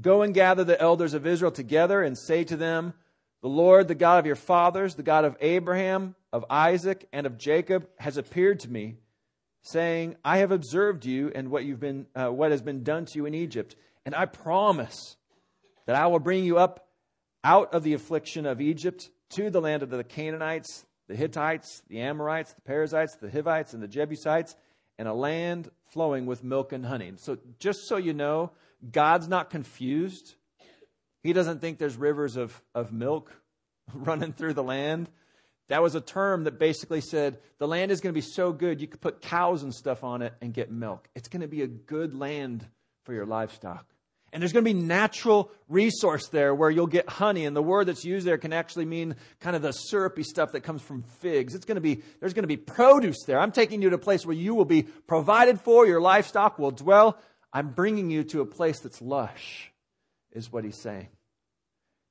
Go 0.00 0.22
and 0.22 0.34
gather 0.34 0.64
the 0.64 0.80
elders 0.80 1.14
of 1.14 1.26
Israel 1.26 1.50
together 1.50 2.02
and 2.02 2.16
say 2.16 2.44
to 2.44 2.56
them, 2.56 2.94
The 3.42 3.48
Lord, 3.48 3.88
the 3.88 3.94
God 3.94 4.18
of 4.18 4.26
your 4.26 4.36
fathers, 4.36 4.94
the 4.94 5.02
God 5.02 5.24
of 5.24 5.36
Abraham, 5.40 6.14
of 6.32 6.44
Isaac, 6.50 7.08
and 7.12 7.26
of 7.26 7.38
Jacob, 7.38 7.88
has 7.98 8.16
appeared 8.16 8.60
to 8.60 8.70
me, 8.70 8.96
saying, 9.62 10.16
I 10.24 10.38
have 10.38 10.52
observed 10.52 11.04
you 11.04 11.30
and 11.34 11.50
what, 11.50 11.64
you've 11.64 11.80
been, 11.80 12.06
uh, 12.14 12.28
what 12.28 12.50
has 12.50 12.62
been 12.62 12.82
done 12.82 13.06
to 13.06 13.12
you 13.16 13.26
in 13.26 13.34
Egypt, 13.34 13.76
and 14.04 14.14
I 14.14 14.26
promise 14.26 15.16
that 15.86 15.96
I 15.96 16.06
will 16.06 16.20
bring 16.20 16.44
you 16.44 16.58
up 16.58 16.88
out 17.44 17.74
of 17.74 17.82
the 17.82 17.94
affliction 17.94 18.46
of 18.46 18.60
Egypt 18.60 19.10
to 19.30 19.50
the 19.50 19.60
land 19.60 19.82
of 19.82 19.90
the 19.90 20.04
Canaanites, 20.04 20.84
the 21.08 21.16
Hittites, 21.16 21.82
the 21.88 22.00
Amorites, 22.00 22.52
the 22.52 22.60
Perizzites, 22.62 23.16
the 23.16 23.30
Hivites, 23.30 23.72
and 23.72 23.82
the 23.82 23.88
Jebusites 23.88 24.54
and 24.98 25.06
a 25.06 25.14
land 25.14 25.70
flowing 25.90 26.26
with 26.26 26.42
milk 26.42 26.72
and 26.72 26.84
honey. 26.84 27.12
So, 27.16 27.38
just 27.58 27.86
so 27.86 27.96
you 27.96 28.12
know, 28.12 28.50
God's 28.90 29.28
not 29.28 29.50
confused. 29.50 30.34
He 31.22 31.32
doesn't 31.32 31.60
think 31.60 31.78
there's 31.78 31.96
rivers 31.96 32.36
of, 32.36 32.60
of 32.74 32.92
milk 32.92 33.32
running 33.94 34.32
through 34.32 34.54
the 34.54 34.62
land. 34.62 35.08
That 35.68 35.82
was 35.82 35.94
a 35.94 36.00
term 36.00 36.44
that 36.44 36.58
basically 36.58 37.00
said 37.00 37.38
the 37.58 37.68
land 37.68 37.90
is 37.90 38.00
going 38.00 38.12
to 38.12 38.18
be 38.18 38.26
so 38.26 38.52
good 38.52 38.80
you 38.80 38.86
could 38.86 39.00
put 39.00 39.20
cows 39.20 39.62
and 39.62 39.74
stuff 39.74 40.02
on 40.02 40.22
it 40.22 40.34
and 40.40 40.52
get 40.54 40.70
milk. 40.70 41.08
It's 41.14 41.28
going 41.28 41.42
to 41.42 41.48
be 41.48 41.62
a 41.62 41.66
good 41.66 42.14
land 42.14 42.66
for 43.04 43.12
your 43.12 43.26
livestock. 43.26 43.86
And 44.32 44.42
there's 44.42 44.52
going 44.52 44.64
to 44.64 44.74
be 44.74 44.78
natural 44.78 45.50
resource 45.68 46.28
there 46.28 46.54
where 46.54 46.70
you'll 46.70 46.86
get 46.86 47.08
honey. 47.08 47.46
And 47.46 47.56
the 47.56 47.62
word 47.62 47.86
that's 47.86 48.04
used 48.04 48.26
there 48.26 48.36
can 48.36 48.52
actually 48.52 48.84
mean 48.84 49.16
kind 49.40 49.56
of 49.56 49.62
the 49.62 49.72
syrupy 49.72 50.22
stuff 50.22 50.52
that 50.52 50.60
comes 50.60 50.82
from 50.82 51.02
figs. 51.20 51.54
It's 51.54 51.64
going 51.64 51.76
to 51.76 51.80
be, 51.80 52.02
there's 52.20 52.34
going 52.34 52.42
to 52.42 52.48
be 52.48 52.58
produce 52.58 53.24
there. 53.26 53.38
I'm 53.38 53.52
taking 53.52 53.80
you 53.80 53.88
to 53.90 53.96
a 53.96 53.98
place 53.98 54.26
where 54.26 54.36
you 54.36 54.54
will 54.54 54.66
be 54.66 54.82
provided 54.82 55.60
for. 55.60 55.86
Your 55.86 56.00
livestock 56.00 56.58
will 56.58 56.72
dwell. 56.72 57.18
I'm 57.52 57.70
bringing 57.70 58.10
you 58.10 58.24
to 58.24 58.42
a 58.42 58.46
place 58.46 58.80
that's 58.80 59.00
lush, 59.00 59.72
is 60.32 60.52
what 60.52 60.64
he's 60.64 60.76
saying. 60.76 61.08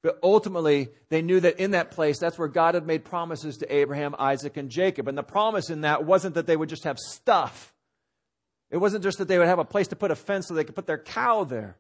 But 0.03 0.19
ultimately, 0.21 0.89
they 1.10 1.21
knew 1.21 1.39
that 1.39 1.60
in 1.60 1.71
that 1.71 1.91
place, 1.91 2.19
that's 2.19 2.38
where 2.38 2.47
God 2.47 2.75
had 2.75 2.86
made 2.86 3.03
promises 3.03 3.57
to 3.57 3.75
Abraham, 3.75 4.15
Isaac, 4.19 4.55
and 4.57 4.69
Jacob. 4.69 5.07
And 5.07 5.17
the 5.17 5.23
promise 5.23 5.69
in 5.69 5.81
that 5.81 6.05
wasn't 6.05 6.36
that 6.36 6.47
they 6.47 6.55
would 6.55 6.69
just 6.69 6.83
have 6.83 6.99
stuff. 6.99 7.73
It 8.69 8.77
wasn't 8.77 9.03
just 9.03 9.17
that 9.17 9.27
they 9.27 9.38
would 9.38 9.47
have 9.47 9.60
a 9.60 9.65
place 9.65 9.88
to 9.88 9.95
put 9.95 10.12
a 10.12 10.15
fence 10.15 10.47
so 10.47 10.53
they 10.53 10.63
could 10.63 10.75
put 10.75 10.88
their 10.88 10.97
cow 10.97 11.43
there. 11.45 11.77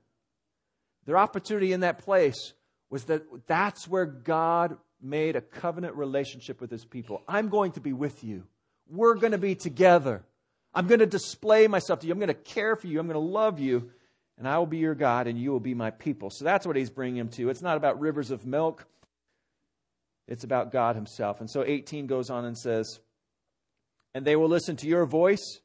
Their 1.05 1.17
opportunity 1.17 1.73
in 1.73 1.81
that 1.81 1.99
place 1.99 2.53
was 2.89 3.05
that 3.05 3.23
that's 3.47 3.87
where 3.87 4.05
God 4.05 4.77
made 5.01 5.35
a 5.35 5.41
covenant 5.41 5.95
relationship 5.95 6.59
with 6.59 6.71
his 6.71 6.85
people. 6.85 7.21
I'm 7.27 7.49
going 7.49 7.73
to 7.73 7.81
be 7.81 7.93
with 7.93 8.23
you. 8.23 8.43
We're 8.89 9.15
going 9.15 9.33
to 9.33 9.37
be 9.37 9.55
together. 9.55 10.23
I'm 10.73 10.87
going 10.87 10.99
to 10.99 11.05
display 11.05 11.67
myself 11.67 11.99
to 11.99 12.07
you. 12.07 12.13
I'm 12.13 12.19
going 12.19 12.27
to 12.27 12.33
care 12.33 12.75
for 12.75 12.87
you. 12.87 12.99
I'm 12.99 13.07
going 13.07 13.13
to 13.15 13.19
love 13.19 13.59
you 13.59 13.91
and 14.37 14.47
I 14.47 14.57
will 14.59 14.67
be 14.67 14.77
your 14.77 14.95
God, 14.95 15.27
and 15.27 15.39
you 15.39 15.51
will 15.51 15.59
be 15.59 15.73
my 15.73 15.89
people. 15.89 16.29
So 16.29 16.45
that's 16.45 16.65
what 16.67 16.75
he's 16.75 16.89
bringing 16.89 17.17
him 17.17 17.29
to. 17.29 17.49
It's 17.49 17.61
not 17.61 17.77
about 17.77 17.99
rivers 17.99 18.31
of 18.31 18.45
milk, 18.45 18.85
it's 20.27 20.43
about 20.43 20.71
God 20.71 20.95
himself. 20.95 21.39
And 21.39 21.49
so 21.49 21.63
18 21.63 22.07
goes 22.07 22.29
on 22.29 22.45
and 22.45 22.57
says, 22.57 22.99
And 24.13 24.25
they 24.25 24.35
will 24.35 24.49
listen 24.49 24.75
to 24.77 24.87
your 24.87 25.05
voice, 25.05 25.61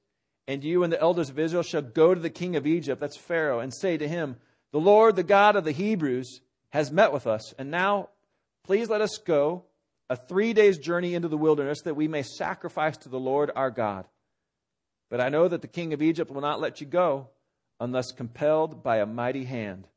and 0.48 0.64
you 0.64 0.84
and 0.84 0.92
the 0.92 1.00
elders 1.00 1.28
of 1.28 1.38
Israel 1.38 1.62
shall 1.62 1.82
go 1.82 2.14
to 2.14 2.20
the 2.20 2.30
king 2.30 2.56
of 2.56 2.66
Egypt, 2.66 3.00
that's 3.00 3.16
Pharaoh, 3.16 3.60
and 3.60 3.74
say 3.74 3.96
to 3.96 4.08
him, 4.08 4.36
The 4.72 4.80
Lord, 4.80 5.16
the 5.16 5.22
God 5.22 5.56
of 5.56 5.64
the 5.64 5.72
Hebrews, 5.72 6.40
has 6.70 6.90
met 6.90 7.12
with 7.12 7.26
us, 7.26 7.52
and 7.58 7.70
now 7.70 8.08
please 8.64 8.88
let 8.88 9.02
us 9.02 9.18
go 9.18 9.64
a 10.08 10.16
three 10.16 10.52
days' 10.52 10.78
journey 10.78 11.14
into 11.14 11.28
the 11.28 11.36
wilderness 11.36 11.82
that 11.82 11.96
we 11.96 12.08
may 12.08 12.22
sacrifice 12.22 12.96
to 12.98 13.08
the 13.08 13.20
Lord 13.20 13.50
our 13.54 13.70
God. 13.70 14.06
But 15.10 15.20
I 15.20 15.28
know 15.28 15.48
that 15.48 15.60
the 15.60 15.68
king 15.68 15.92
of 15.92 16.00
Egypt 16.00 16.30
will 16.30 16.40
not 16.40 16.60
let 16.60 16.80
you 16.80 16.86
go 16.86 17.28
unless 17.82 18.12
compelled 18.12 18.80
by 18.84 18.98
a 18.98 19.06
mighty 19.06 19.44
hand. 19.44 19.88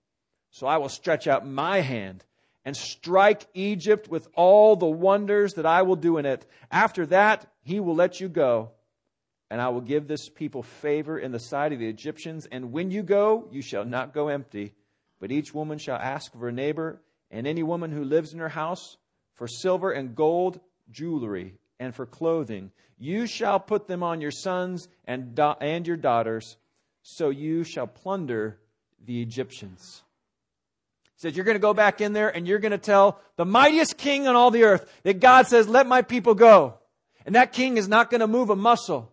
So 0.50 0.66
I 0.66 0.78
will 0.78 0.90
stretch 0.90 1.28
out 1.28 1.48
my 1.48 1.82
hand 1.82 2.26
and 2.66 2.76
strike 2.76 3.46
Egypt 3.54 4.10
with 4.10 4.28
all 4.34 4.76
the 4.76 4.88
wonders 4.88 5.54
that 5.54 5.68
I 5.68 5.84
will 5.84 5.96
do 5.96 6.18
in 6.18 6.26
it. 6.26 6.48
After 6.72 7.06
that, 7.06 7.46
he 7.62 7.80
will 7.80 7.94
let 7.94 8.20
you 8.20 8.28
go, 8.28 8.72
and 9.52 9.62
I 9.62 9.70
will 9.70 9.82
give 9.82 10.08
this 10.08 10.30
people 10.30 10.64
favor 10.64 11.20
in 11.20 11.32
the 11.32 11.40
sight 11.40 11.74
of 11.74 11.80
the 11.80 11.88
Egyptians. 11.88 12.48
And 12.52 12.72
when 12.72 12.90
you 12.90 13.04
go, 13.04 13.48
you 13.52 13.62
shall 13.62 13.86
not 13.86 14.16
go 14.16 14.30
empty, 14.30 14.74
but 15.20 15.32
each 15.32 15.54
woman 15.54 15.78
shall 15.78 15.98
ask 15.98 16.34
of 16.34 16.42
her 16.42 16.52
neighbor, 16.52 17.00
and 17.30 17.46
any 17.46 17.62
woman 17.62 17.92
who 17.92 18.04
lives 18.04 18.34
in 18.34 18.40
her 18.40 18.50
house, 18.50 18.98
for 19.36 19.48
silver 19.48 19.92
and 19.92 20.16
gold, 20.16 20.60
jewelry, 20.90 21.54
and 21.80 21.94
for 21.94 22.08
clothing. 22.08 22.72
You 22.98 23.28
shall 23.28 23.60
put 23.60 23.88
them 23.88 24.02
on 24.02 24.22
your 24.22 24.32
sons 24.32 24.88
and, 25.06 25.40
and 25.62 25.86
your 25.86 25.98
daughters 25.98 26.58
so 27.08 27.30
you 27.30 27.64
shall 27.64 27.86
plunder 27.86 28.58
the 29.06 29.22
Egyptians. 29.22 30.02
He 31.04 31.20
says, 31.20 31.36
You're 31.36 31.46
going 31.46 31.56
to 31.56 31.60
go 31.60 31.76
back 31.76 32.02
in 32.02 32.14
there 32.14 32.36
and 32.36 32.48
you're 32.48 32.58
going 32.58 32.72
to 32.72 32.80
tell 32.80 33.22
the 33.36 33.46
mightiest 33.46 33.96
king 33.96 34.28
on 34.28 34.36
all 34.36 34.50
the 34.50 34.64
earth 34.64 34.92
that 35.04 35.20
God 35.20 35.46
says, 35.46 35.68
Let 35.68 35.86
my 35.86 36.02
people 36.02 36.34
go. 36.34 36.80
And 37.24 37.36
that 37.36 37.54
king 37.54 37.78
is 37.78 37.88
not 37.88 38.10
going 38.10 38.22
to 38.22 38.28
move 38.28 38.50
a 38.50 38.56
muscle. 38.56 39.12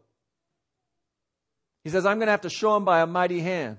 He 1.84 1.90
says, 1.90 2.06
I'm 2.06 2.16
going 2.16 2.28
to 2.28 2.32
have 2.32 2.40
to 2.42 2.50
show 2.50 2.74
him 2.76 2.86
by 2.86 3.02
a 3.02 3.06
mighty 3.06 3.40
hand. 3.40 3.76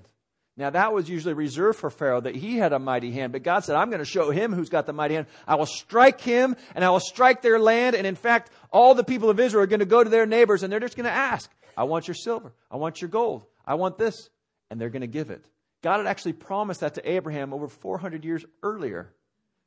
Now, 0.56 0.70
that 0.70 0.92
was 0.92 1.08
usually 1.08 1.34
reserved 1.34 1.80
for 1.80 1.90
Pharaoh, 1.90 2.20
that 2.20 2.36
he 2.36 2.58
had 2.58 2.72
a 2.72 2.78
mighty 2.78 3.10
hand. 3.10 3.32
But 3.32 3.42
God 3.42 3.64
said, 3.64 3.74
I'm 3.74 3.90
going 3.90 3.98
to 3.98 4.04
show 4.04 4.30
him 4.30 4.52
who's 4.52 4.68
got 4.68 4.86
the 4.86 4.92
mighty 4.92 5.14
hand. 5.14 5.26
I 5.48 5.56
will 5.56 5.66
strike 5.66 6.20
him, 6.20 6.54
and 6.76 6.84
I 6.84 6.90
will 6.90 7.00
strike 7.00 7.42
their 7.42 7.58
land. 7.58 7.96
And 7.96 8.06
in 8.06 8.14
fact, 8.14 8.52
all 8.70 8.94
the 8.94 9.02
people 9.02 9.30
of 9.30 9.40
Israel 9.40 9.64
are 9.64 9.66
going 9.66 9.80
to 9.80 9.86
go 9.86 10.04
to 10.04 10.10
their 10.10 10.26
neighbors, 10.26 10.62
and 10.62 10.72
they're 10.72 10.78
just 10.78 10.96
going 10.96 11.06
to 11.06 11.10
ask, 11.10 11.50
I 11.76 11.82
want 11.84 12.06
your 12.06 12.14
silver. 12.14 12.52
I 12.70 12.76
want 12.76 13.00
your 13.00 13.10
gold. 13.10 13.44
I 13.66 13.74
want 13.74 13.98
this. 13.98 14.30
And 14.70 14.80
they're 14.80 14.90
going 14.90 15.02
to 15.02 15.06
give 15.06 15.30
it. 15.30 15.44
God 15.82 15.98
had 15.98 16.06
actually 16.06 16.32
promised 16.32 16.80
that 16.80 16.94
to 16.94 17.10
Abraham 17.10 17.52
over 17.52 17.68
400 17.68 18.24
years 18.24 18.44
earlier 18.62 19.12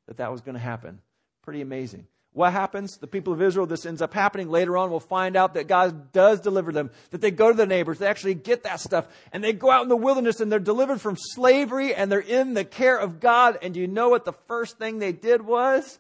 that 0.08 0.18
that 0.18 0.32
was 0.32 0.42
going 0.42 0.56
to 0.56 0.60
happen. 0.60 1.00
Pretty 1.44 1.62
amazing. 1.62 2.08
What 2.34 2.52
happens? 2.52 2.98
The 2.98 3.08
people 3.08 3.34
of 3.34 3.42
Israel, 3.42 3.66
this 3.66 3.86
ends 3.86 4.02
up 4.02 4.14
happening 4.14 4.50
later 4.50 4.78
on. 4.78 4.92
We'll 4.92 5.00
find 5.00 5.36
out 5.36 5.56
that 5.56 5.68
God 5.68 6.12
does 6.12 6.40
deliver 6.40 6.72
them, 6.72 6.92
that 7.12 7.22
they 7.22 7.32
go 7.32 7.50
to 7.50 7.58
their 7.58 7.66
neighbors, 7.66 8.00
they 8.00 8.08
actually 8.08 8.36
get 8.36 8.64
that 8.64 8.80
stuff, 8.80 9.08
and 9.32 9.44
they 9.44 9.54
go 9.54 9.72
out 9.72 9.84
in 9.84 9.90
the 9.90 9.96
wilderness 9.96 10.40
and 10.40 10.52
they're 10.52 10.60
delivered 10.60 11.02
from 11.02 11.18
slavery 11.18 11.96
and 11.96 12.12
they're 12.12 12.20
in 12.20 12.54
the 12.54 12.66
care 12.66 12.98
of 12.98 13.20
God. 13.20 13.58
And 13.62 13.76
you 13.76 13.88
know 13.88 14.10
what 14.10 14.26
the 14.26 14.34
first 14.48 14.78
thing 14.78 15.00
they 15.00 15.14
did 15.14 15.42
was? 15.42 16.00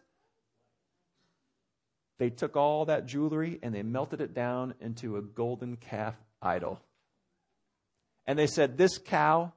They 2.19 2.29
took 2.29 2.55
all 2.55 2.85
that 2.85 3.05
jewelry 3.05 3.59
and 3.61 3.73
they 3.73 3.83
melted 3.83 4.21
it 4.21 4.33
down 4.33 4.73
into 4.79 5.17
a 5.17 5.21
golden 5.21 5.75
calf 5.75 6.15
idol. 6.41 6.79
And 8.27 8.37
they 8.37 8.47
said, 8.47 8.77
This 8.77 8.97
cow, 8.97 9.53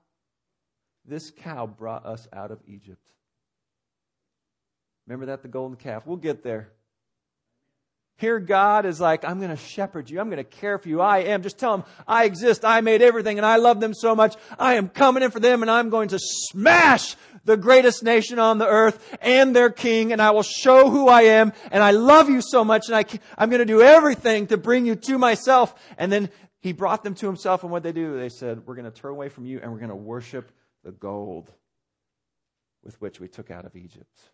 this 1.04 1.30
cow 1.30 1.66
brought 1.66 2.06
us 2.06 2.28
out 2.33 2.52
of 2.52 2.61
Egypt. 2.66 3.02
Remember 5.06 5.26
that, 5.26 5.42
the 5.42 5.48
golden 5.48 5.76
calf? 5.76 6.06
We'll 6.06 6.16
get 6.16 6.44
there. 6.44 6.70
Here, 8.20 8.38
God 8.38 8.85
is 8.85 9.00
like, 9.00 9.24
I'm 9.24 9.38
going 9.38 9.50
to 9.50 9.56
shepherd 9.56 10.11
you. 10.11 10.20
I'm 10.20 10.28
going 10.28 10.37
to 10.37 10.44
care 10.44 10.76
for 10.76 10.90
you. 10.90 11.00
I 11.00 11.20
am. 11.20 11.42
Just 11.42 11.56
tell 11.59 11.74
them, 11.74 11.87
I 12.06 12.24
exist. 12.26 12.66
I 12.66 12.83
made 12.83 13.00
everything 13.00 13.38
and 13.38 13.46
I 13.46 13.56
love 13.56 13.80
them 13.80 13.94
so 13.94 14.14
much. 14.14 14.37
I 14.59 14.74
am 14.74 14.90
coming 14.90 15.22
in 15.22 15.30
for 15.30 15.40
them 15.40 15.62
and 15.62 15.70
I'm 15.70 15.88
going 15.88 16.11
to 16.11 16.18
smash 16.20 17.16
the 17.46 17.56
greatest 17.56 18.02
nation 18.02 18.38
on 18.38 18.59
the 18.59 18.66
earth 18.66 19.16
and 19.22 19.56
their 19.56 19.70
king 19.70 20.12
and 20.12 20.20
I 20.20 20.33
will 20.33 20.42
show 20.42 20.90
who 20.90 21.09
I 21.09 21.22
am 21.22 21.54
and 21.72 21.83
I 21.83 21.92
love 21.92 22.28
you 22.28 22.42
so 22.42 22.62
much 22.62 22.88
and 22.88 22.96
I, 22.96 23.06
I'm 23.38 23.48
going 23.48 23.61
to 23.61 23.64
do 23.64 23.80
everything 23.80 24.48
to 24.48 24.59
bring 24.59 24.85
you 24.85 24.96
to 24.96 25.16
myself. 25.16 25.74
And 25.96 26.12
then 26.12 26.28
he 26.61 26.73
brought 26.73 27.03
them 27.03 27.14
to 27.16 27.27
himself, 27.27 27.62
and 27.62 27.73
what 27.73 27.83
they 27.83 27.92
do? 27.92 28.18
They 28.18 28.29
said, 28.29 28.66
We're 28.66 28.75
going 28.75 28.90
to 28.90 28.90
turn 28.90 29.12
away 29.12 29.29
from 29.29 29.46
you, 29.46 29.61
and 29.61 29.73
we're 29.73 29.79
going 29.79 29.90
to 29.90 29.96
worship 29.96 30.53
the 30.85 30.92
gold 30.92 31.51
with 32.83 33.01
which 33.01 33.20
we 33.20 33.29
took 33.29 33.51
out 33.51 33.64
of 33.64 33.77
Egypt. 33.77 34.31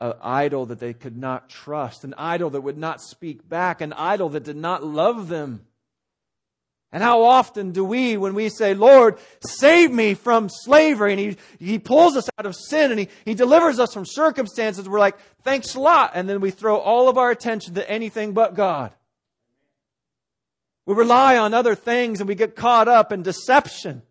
An 0.00 0.14
idol 0.22 0.66
that 0.66 0.80
they 0.80 0.92
could 0.92 1.16
not 1.16 1.48
trust, 1.48 2.04
an 2.04 2.14
idol 2.18 2.50
that 2.50 2.60
would 2.60 2.78
not 2.78 3.00
speak 3.00 3.48
back, 3.48 3.80
an 3.80 3.92
idol 3.92 4.28
that 4.30 4.44
did 4.44 4.56
not 4.56 4.84
love 4.84 5.28
them. 5.28 5.66
And 6.94 7.02
how 7.02 7.24
often 7.24 7.72
do 7.72 7.84
we, 7.84 8.16
when 8.16 8.34
we 8.34 8.48
say, 8.48 8.74
Lord, 8.74 9.18
save 9.40 9.90
me 9.90 10.14
from 10.14 10.48
slavery, 10.48 11.10
and 11.10 11.18
He, 11.18 11.36
he 11.58 11.80
pulls 11.80 12.16
us 12.16 12.30
out 12.38 12.46
of 12.46 12.54
sin 12.54 12.92
and 12.92 13.00
he, 13.00 13.08
he 13.24 13.34
delivers 13.34 13.80
us 13.80 13.92
from 13.92 14.06
circumstances, 14.06 14.88
we're 14.88 15.00
like, 15.00 15.18
thanks 15.42 15.74
a 15.74 15.80
lot. 15.80 16.12
And 16.14 16.28
then 16.28 16.40
we 16.40 16.52
throw 16.52 16.76
all 16.76 17.08
of 17.08 17.18
our 17.18 17.32
attention 17.32 17.74
to 17.74 17.90
anything 17.90 18.32
but 18.32 18.54
God. 18.54 18.92
We 20.86 20.94
rely 20.94 21.36
on 21.36 21.52
other 21.52 21.74
things 21.74 22.20
and 22.20 22.28
we 22.28 22.36
get 22.36 22.54
caught 22.54 22.86
up 22.86 23.10
in 23.10 23.22
deception. 23.22 24.02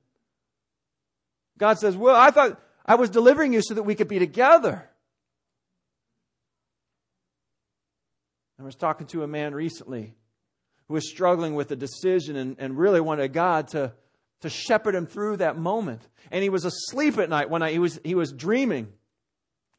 God 1.57 1.79
says, 1.79 1.95
Well, 1.95 2.17
I 2.17 2.31
thought 2.31 2.59
I 2.85 2.95
was 2.95 3.09
delivering 3.09 3.53
you 3.53 3.61
so 3.61 3.75
that 3.75 3.83
we 3.83 3.95
could 3.95 4.09
be 4.09 4.19
together. 4.19 4.89
I 8.59 8.63
was 8.63 8.75
talking 8.75 9.07
to 9.07 9.23
a 9.23 9.27
man 9.27 9.55
recently 9.55 10.15
who 10.93 10.97
was 10.97 11.09
struggling 11.09 11.55
with 11.55 11.71
a 11.71 11.75
decision 11.75 12.35
and, 12.35 12.55
and 12.59 12.77
really 12.77 13.01
wanted 13.01 13.33
God 13.33 13.69
to, 13.69 13.91
to 14.41 14.49
shepherd 14.49 14.93
him 14.93 15.07
through 15.07 15.37
that 15.37 15.57
moment. 15.57 16.07
And 16.29 16.43
he 16.43 16.49
was 16.49 16.65
asleep 16.65 17.17
at 17.17 17.29
night 17.29 17.49
one 17.49 17.61
night. 17.61 17.73
He 17.73 17.79
was, 17.79 17.99
he 18.03 18.13
was 18.13 18.31
dreaming. 18.31 18.89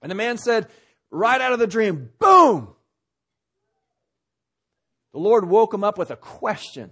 And 0.03 0.11
the 0.11 0.17
man 0.17 0.39
said, 0.39 0.67
right 1.13 1.41
out 1.41 1.53
of 1.53 1.61
the 1.61 1.69
dream, 1.69 2.11
boom! 2.19 2.75
The 5.13 5.21
Lord 5.21 5.49
woke 5.49 5.73
him 5.73 5.85
up 5.85 5.99
with 5.99 6.11
a 6.11 6.17
question. 6.17 6.91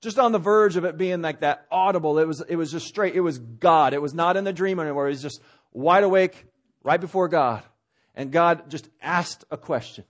Just 0.00 0.18
on 0.18 0.32
the 0.32 0.38
verge 0.38 0.76
of 0.76 0.86
it 0.86 0.96
being 0.96 1.20
like 1.20 1.40
that 1.40 1.66
audible. 1.70 2.18
It 2.18 2.26
was, 2.26 2.42
it 2.48 2.56
was 2.56 2.72
just 2.72 2.86
straight. 2.86 3.14
It 3.14 3.20
was 3.20 3.38
God. 3.38 3.92
It 3.92 4.00
was 4.00 4.14
not 4.14 4.38
in 4.38 4.44
the 4.44 4.52
dream 4.54 4.80
anymore. 4.80 5.08
It 5.08 5.10
was 5.10 5.20
just 5.20 5.42
wide 5.74 6.04
awake 6.04 6.46
right 6.82 7.02
before 7.02 7.28
God. 7.28 7.62
And 8.14 8.32
God 8.32 8.70
just 8.70 8.88
asked 9.02 9.44
a 9.50 9.58
question. 9.58 10.06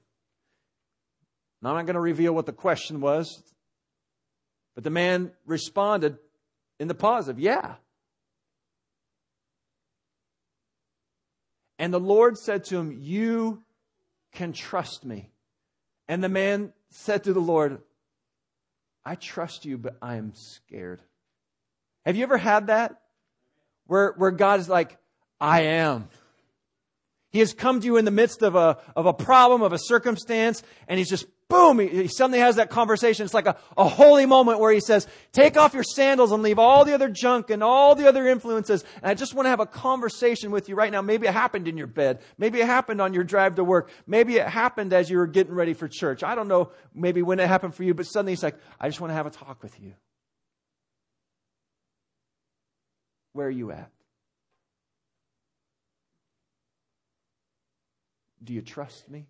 Now, 1.63 1.71
I'm 1.71 1.77
not 1.77 1.87
going 1.87 1.95
to 1.95 2.01
reveal 2.01 2.35
what 2.35 2.47
the 2.47 2.53
question 2.53 3.01
was, 3.01 3.43
but 4.75 4.85
the 4.85 4.91
man 4.91 5.33
responded 5.47 6.19
in 6.79 6.89
the 6.89 6.95
positive, 6.95 7.41
yeah. 7.41 7.77
And 11.79 11.93
the 11.93 12.01
Lord 12.01 12.39
said 12.39 12.65
to 12.65 12.77
him, 12.79 12.97
You 13.01 13.63
can 14.33 14.53
trust 14.53 15.05
me. 15.05 15.31
And 16.09 16.23
the 16.23 16.29
man 16.29 16.73
said 16.91 17.25
to 17.25 17.33
the 17.33 17.41
Lord, 17.41 17.81
I 19.05 19.15
trust 19.15 19.65
you, 19.65 19.79
but 19.79 19.97
I 20.01 20.17
am 20.17 20.33
scared. 20.35 21.01
Have 22.05 22.17
you 22.17 22.23
ever 22.23 22.39
had 22.39 22.69
that? 22.69 23.01
Where, 23.87 24.15
where 24.17 24.31
God 24.31 24.61
is 24.61 24.69
like, 24.69 24.99
I 25.41 25.63
am. 25.63 26.09
He 27.31 27.41
has 27.41 27.53
come 27.53 27.81
to 27.81 27.87
you 27.87 27.97
in 27.97 28.05
the 28.05 28.11
midst 28.11 28.43
of 28.43 28.55
a, 28.55 28.79
of 28.95 29.07
a 29.07 29.13
problem, 29.13 29.63
of 29.63 29.73
a 29.73 29.79
circumstance, 29.79 30.63
and 30.89 30.99
he's 30.99 31.11
just 31.11 31.27
boom, 31.49 31.79
he, 31.79 31.89
he 31.89 32.09
suddenly 32.09 32.39
has 32.39 32.57
that 32.57 32.71
conversation. 32.71 33.25
It's 33.25 33.35
like 33.35 33.47
a, 33.47 33.57
a 33.77 33.89
holy 33.89 34.27
moment 34.27 34.59
where 34.59 34.73
he 34.73 34.81
says, 34.81 35.07
take 35.33 35.57
off 35.57 35.75
your 35.75 35.83
sandals 35.83 36.33
and 36.33 36.43
leave 36.43 36.59
all 36.59 36.85
the 36.85 36.95
other 36.95 37.09
junk 37.09 37.51
and 37.51 37.63
all 37.63 37.95
the 37.95 38.09
other 38.09 38.27
influences. 38.27 38.85
And 38.97 39.07
I 39.07 39.15
just 39.15 39.35
want 39.35 39.47
to 39.47 39.51
have 39.51 39.61
a 39.61 39.67
conversation 39.67 40.51
with 40.51 40.69
you 40.69 40.75
right 40.75 40.91
now. 40.91 41.03
Maybe 41.03 41.27
it 41.27 41.33
happened 41.33 41.69
in 41.69 41.77
your 41.77 41.87
bed. 41.87 42.21
Maybe 42.39 42.61
it 42.61 42.67
happened 42.67 43.01
on 43.01 43.15
your 43.15 43.25
drive 43.25 43.57
to 43.57 43.65
work. 43.65 43.91
Maybe 44.07 44.37
it 44.37 44.47
happened 44.47 44.93
as 44.93 45.09
you 45.09 45.19
were 45.19 45.27
getting 45.27 45.55
ready 45.55 45.75
for 45.75 45.89
church. 45.89 46.23
I 46.23 46.35
don't 46.35 46.49
know 46.49 46.73
maybe 46.95 47.23
when 47.23 47.41
it 47.41 47.49
happened 47.49 47.75
for 47.75 47.85
you, 47.85 47.95
but 47.95 48.07
suddenly 48.07 48.33
he's 48.33 48.43
like, 48.43 48.57
I 48.81 48.89
just 48.89 49.01
want 49.01 49.11
to 49.11 49.15
have 49.15 49.27
a 49.27 49.31
talk 49.31 49.63
with 49.63 49.79
you. 49.81 49.95
Where 53.33 53.47
are 53.47 53.51
you 53.51 53.71
at? 53.71 53.91
Do 58.43 58.55
you 58.55 58.63
trust 58.63 59.11
me? 59.11 59.27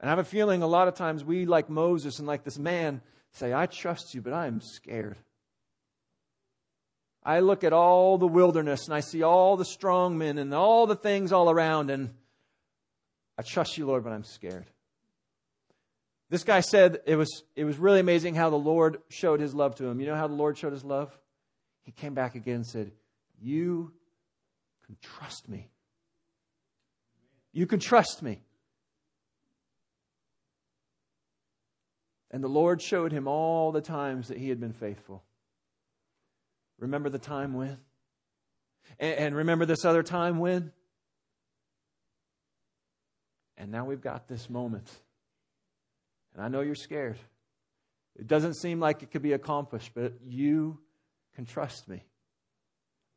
And 0.00 0.08
I 0.08 0.12
have 0.12 0.18
a 0.18 0.24
feeling 0.24 0.62
a 0.62 0.66
lot 0.66 0.88
of 0.88 0.94
times 0.94 1.24
we, 1.24 1.46
like 1.46 1.70
Moses 1.70 2.18
and 2.18 2.26
like 2.26 2.44
this 2.44 2.58
man, 2.58 3.00
say, 3.32 3.54
I 3.54 3.66
trust 3.66 4.14
you, 4.14 4.20
but 4.20 4.32
I 4.32 4.46
am 4.46 4.60
scared. 4.60 5.16
I 7.22 7.40
look 7.40 7.64
at 7.64 7.72
all 7.72 8.18
the 8.18 8.26
wilderness 8.26 8.86
and 8.86 8.94
I 8.94 9.00
see 9.00 9.22
all 9.22 9.56
the 9.56 9.64
strong 9.64 10.16
men 10.16 10.38
and 10.38 10.54
all 10.54 10.86
the 10.86 10.94
things 10.94 11.32
all 11.32 11.50
around, 11.50 11.90
and 11.90 12.14
I 13.36 13.42
trust 13.42 13.76
you, 13.76 13.86
Lord, 13.86 14.04
but 14.04 14.12
I'm 14.12 14.22
scared. 14.22 14.66
This 16.28 16.44
guy 16.44 16.60
said 16.60 17.00
it 17.06 17.16
was, 17.16 17.42
it 17.54 17.64
was 17.64 17.78
really 17.78 18.00
amazing 18.00 18.34
how 18.34 18.50
the 18.50 18.56
Lord 18.56 18.98
showed 19.08 19.40
his 19.40 19.54
love 19.54 19.76
to 19.76 19.86
him. 19.86 20.00
You 20.00 20.06
know 20.06 20.14
how 20.14 20.28
the 20.28 20.34
Lord 20.34 20.58
showed 20.58 20.72
his 20.72 20.84
love? 20.84 21.16
He 21.82 21.92
came 21.92 22.14
back 22.14 22.34
again 22.34 22.56
and 22.56 22.66
said, 22.66 22.92
You 23.40 23.92
can 24.84 24.96
trust 25.02 25.48
me. 25.48 25.68
You 27.52 27.66
can 27.66 27.80
trust 27.80 28.22
me. 28.22 28.40
And 32.30 32.42
the 32.42 32.48
Lord 32.48 32.82
showed 32.82 33.12
him 33.12 33.28
all 33.28 33.72
the 33.72 33.80
times 33.80 34.28
that 34.28 34.38
he 34.38 34.48
had 34.48 34.60
been 34.60 34.72
faithful. 34.72 35.22
Remember 36.78 37.08
the 37.08 37.18
time 37.18 37.54
when? 37.54 37.78
And, 38.98 39.34
remember 39.34 39.66
this 39.66 39.84
other 39.84 40.02
time 40.02 40.38
when? 40.38 40.72
And 43.56 43.72
now 43.72 43.84
we've 43.84 44.00
got 44.00 44.28
this 44.28 44.48
moment. 44.48 44.90
And 46.34 46.44
I 46.44 46.48
know 46.48 46.60
you're 46.60 46.74
scared. 46.74 47.18
It 48.16 48.26
doesn't 48.26 48.54
seem 48.54 48.80
like 48.80 49.02
it 49.02 49.10
could 49.10 49.22
be 49.22 49.32
accomplished, 49.32 49.92
but 49.94 50.14
you 50.26 50.78
can 51.34 51.46
trust 51.46 51.88
me. 51.88 52.02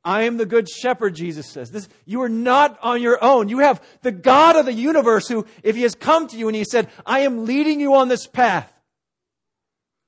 I 0.03 0.23
am 0.23 0.37
the 0.37 0.45
good 0.45 0.69
shepherd, 0.69 1.15
Jesus 1.15 1.47
says. 1.47 1.71
This, 1.71 1.89
you 2.05 2.21
are 2.21 2.29
not 2.29 2.79
on 2.81 3.01
your 3.01 3.21
own. 3.23 3.49
You 3.49 3.59
have 3.59 3.83
the 4.01 4.11
God 4.11 4.55
of 4.55 4.65
the 4.65 4.73
universe 4.73 5.27
who, 5.27 5.45
if 5.61 5.75
he 5.75 5.83
has 5.83 5.93
come 5.93 6.27
to 6.27 6.37
you 6.37 6.47
and 6.47 6.55
he 6.55 6.63
said, 6.63 6.89
I 7.05 7.21
am 7.21 7.45
leading 7.45 7.79
you 7.79 7.95
on 7.95 8.07
this 8.07 8.25
path, 8.25 8.71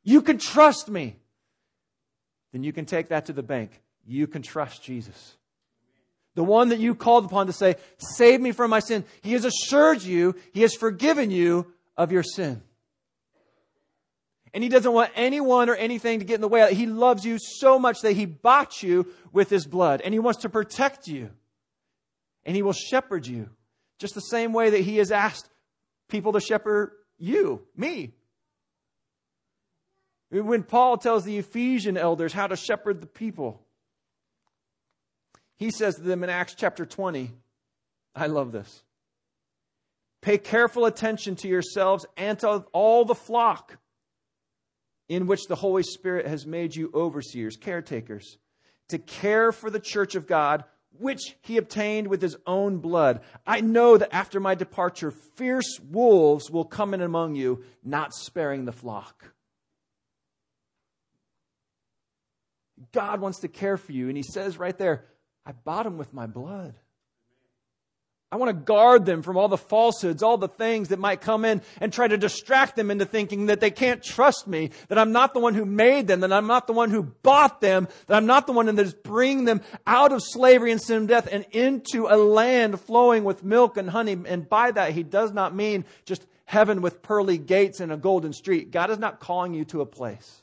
you 0.03 0.21
can 0.21 0.37
trust 0.37 0.89
me. 0.89 1.17
Then 2.51 2.63
you 2.63 2.73
can 2.73 2.85
take 2.85 3.09
that 3.09 3.27
to 3.27 3.33
the 3.33 3.43
bank. 3.43 3.81
You 4.05 4.27
can 4.27 4.41
trust 4.41 4.83
Jesus. 4.83 5.37
The 6.35 6.43
one 6.43 6.69
that 6.69 6.79
you 6.79 6.95
called 6.95 7.25
upon 7.25 7.47
to 7.47 7.53
say, 7.53 7.75
Save 7.97 8.41
me 8.41 8.51
from 8.51 8.71
my 8.71 8.79
sin. 8.79 9.03
He 9.21 9.33
has 9.33 9.45
assured 9.45 10.01
you, 10.01 10.35
He 10.53 10.61
has 10.61 10.73
forgiven 10.73 11.29
you 11.31 11.67
of 11.97 12.11
your 12.11 12.23
sin. 12.23 12.61
And 14.53 14.63
He 14.63 14.69
doesn't 14.69 14.91
want 14.91 15.11
anyone 15.15 15.69
or 15.69 15.75
anything 15.75 16.19
to 16.19 16.25
get 16.25 16.35
in 16.35 16.41
the 16.41 16.47
way. 16.47 16.73
He 16.73 16.85
loves 16.85 17.25
you 17.25 17.37
so 17.39 17.77
much 17.77 18.01
that 18.01 18.13
He 18.13 18.25
bought 18.25 18.81
you 18.81 19.07
with 19.31 19.49
His 19.49 19.65
blood. 19.65 20.01
And 20.01 20.13
He 20.13 20.19
wants 20.19 20.41
to 20.41 20.49
protect 20.49 21.07
you. 21.07 21.29
And 22.45 22.55
He 22.55 22.61
will 22.61 22.73
shepherd 22.73 23.27
you. 23.27 23.49
Just 23.99 24.15
the 24.15 24.21
same 24.21 24.51
way 24.53 24.69
that 24.71 24.81
He 24.81 24.97
has 24.97 25.11
asked 25.11 25.49
people 26.07 26.33
to 26.33 26.39
shepherd 26.39 26.91
you, 27.17 27.61
me. 27.75 28.13
When 30.31 30.63
Paul 30.63 30.97
tells 30.97 31.25
the 31.25 31.37
Ephesian 31.37 31.97
elders 31.97 32.31
how 32.31 32.47
to 32.47 32.55
shepherd 32.55 33.01
the 33.01 33.07
people, 33.07 33.61
he 35.57 35.71
says 35.71 35.95
to 35.95 36.01
them 36.01 36.23
in 36.23 36.29
Acts 36.29 36.55
chapter 36.55 36.85
20, 36.85 37.31
I 38.15 38.27
love 38.27 38.51
this. 38.51 38.83
Pay 40.21 40.37
careful 40.37 40.85
attention 40.85 41.35
to 41.37 41.47
yourselves 41.47 42.05
and 42.15 42.39
to 42.39 42.65
all 42.71 43.03
the 43.05 43.15
flock 43.15 43.77
in 45.09 45.27
which 45.27 45.47
the 45.47 45.55
Holy 45.55 45.83
Spirit 45.83 46.27
has 46.27 46.45
made 46.45 46.75
you 46.75 46.89
overseers, 46.93 47.57
caretakers, 47.57 48.37
to 48.87 48.97
care 48.97 49.51
for 49.51 49.69
the 49.69 49.79
church 49.79 50.15
of 50.15 50.27
God, 50.27 50.63
which 50.97 51.35
he 51.41 51.57
obtained 51.57 52.07
with 52.07 52.21
his 52.21 52.37
own 52.47 52.77
blood. 52.77 53.19
I 53.45 53.59
know 53.59 53.97
that 53.97 54.15
after 54.15 54.39
my 54.39 54.55
departure, 54.55 55.11
fierce 55.11 55.79
wolves 55.89 56.49
will 56.49 56.65
come 56.65 56.93
in 56.93 57.01
among 57.01 57.35
you, 57.35 57.63
not 57.83 58.13
sparing 58.13 58.63
the 58.63 58.71
flock. 58.71 59.33
God 62.91 63.21
wants 63.21 63.39
to 63.39 63.47
care 63.47 63.77
for 63.77 63.91
you. 63.91 64.07
And 64.07 64.17
he 64.17 64.23
says 64.23 64.57
right 64.57 64.77
there, 64.77 65.05
I 65.45 65.51
bought 65.51 65.83
them 65.83 65.97
with 65.97 66.13
my 66.13 66.27
blood. 66.27 66.75
I 68.33 68.37
want 68.37 68.47
to 68.47 68.53
guard 68.53 69.05
them 69.05 69.23
from 69.23 69.35
all 69.35 69.49
the 69.49 69.57
falsehoods, 69.57 70.23
all 70.23 70.37
the 70.37 70.47
things 70.47 70.87
that 70.87 70.99
might 70.99 71.19
come 71.19 71.43
in 71.43 71.61
and 71.81 71.91
try 71.91 72.07
to 72.07 72.17
distract 72.17 72.77
them 72.77 72.89
into 72.89 73.03
thinking 73.03 73.47
that 73.47 73.59
they 73.59 73.71
can't 73.71 74.01
trust 74.01 74.47
me, 74.47 74.69
that 74.87 74.97
I'm 74.97 75.11
not 75.11 75.33
the 75.33 75.41
one 75.41 75.53
who 75.53 75.65
made 75.65 76.07
them, 76.07 76.21
that 76.21 76.31
I'm 76.31 76.47
not 76.47 76.65
the 76.65 76.71
one 76.71 76.91
who 76.91 77.03
bought 77.03 77.59
them, 77.59 77.89
that 78.07 78.15
I'm 78.15 78.27
not 78.27 78.47
the 78.47 78.53
one 78.53 78.67
that 78.67 78.79
is 78.79 78.93
bringing 78.93 79.43
them 79.43 79.59
out 79.85 80.13
of 80.13 80.21
slavery 80.23 80.71
and 80.71 80.81
sin 80.81 80.97
and 80.97 81.07
death 81.09 81.27
and 81.29 81.45
into 81.51 82.07
a 82.07 82.15
land 82.15 82.79
flowing 82.79 83.25
with 83.25 83.43
milk 83.43 83.75
and 83.75 83.89
honey. 83.89 84.17
And 84.25 84.47
by 84.47 84.71
that, 84.71 84.93
he 84.93 85.03
does 85.03 85.33
not 85.33 85.53
mean 85.53 85.83
just 86.05 86.25
heaven 86.45 86.81
with 86.81 87.01
pearly 87.01 87.37
gates 87.37 87.81
and 87.81 87.91
a 87.91 87.97
golden 87.97 88.31
street. 88.31 88.71
God 88.71 88.91
is 88.91 88.97
not 88.97 89.19
calling 89.19 89.53
you 89.53 89.65
to 89.65 89.81
a 89.81 89.85
place. 89.85 90.40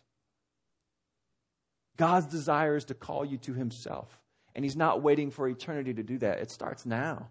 God's 1.98 2.26
desire 2.26 2.76
is 2.76 2.86
to 2.86 2.94
call 2.94 3.24
you 3.24 3.36
to 3.38 3.52
Himself. 3.52 4.08
And 4.54 4.64
He's 4.64 4.76
not 4.76 5.02
waiting 5.02 5.30
for 5.30 5.46
eternity 5.46 5.92
to 5.94 6.02
do 6.02 6.16
that. 6.18 6.38
It 6.38 6.50
starts 6.50 6.86
now. 6.86 7.28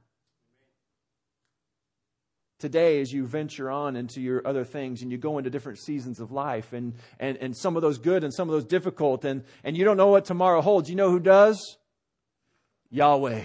Today, 2.59 3.01
as 3.01 3.11
you 3.11 3.25
venture 3.25 3.69
on 3.69 3.95
into 3.95 4.19
your 4.19 4.45
other 4.45 4.63
things 4.63 5.01
and 5.01 5.11
you 5.11 5.17
go 5.17 5.37
into 5.37 5.49
different 5.49 5.79
seasons 5.79 6.19
of 6.19 6.31
life, 6.31 6.73
and, 6.73 6.93
and, 7.19 7.37
and 7.37 7.55
some 7.55 7.75
of 7.75 7.81
those 7.81 7.97
good 7.97 8.23
and 8.23 8.33
some 8.33 8.49
of 8.49 8.53
those 8.53 8.65
difficult, 8.65 9.25
and, 9.25 9.43
and 9.63 9.77
you 9.77 9.83
don't 9.85 9.97
know 9.97 10.07
what 10.07 10.25
tomorrow 10.25 10.61
holds, 10.61 10.89
you 10.89 10.95
know 10.95 11.11
who 11.11 11.19
does? 11.19 11.77
Yahweh. 12.89 13.43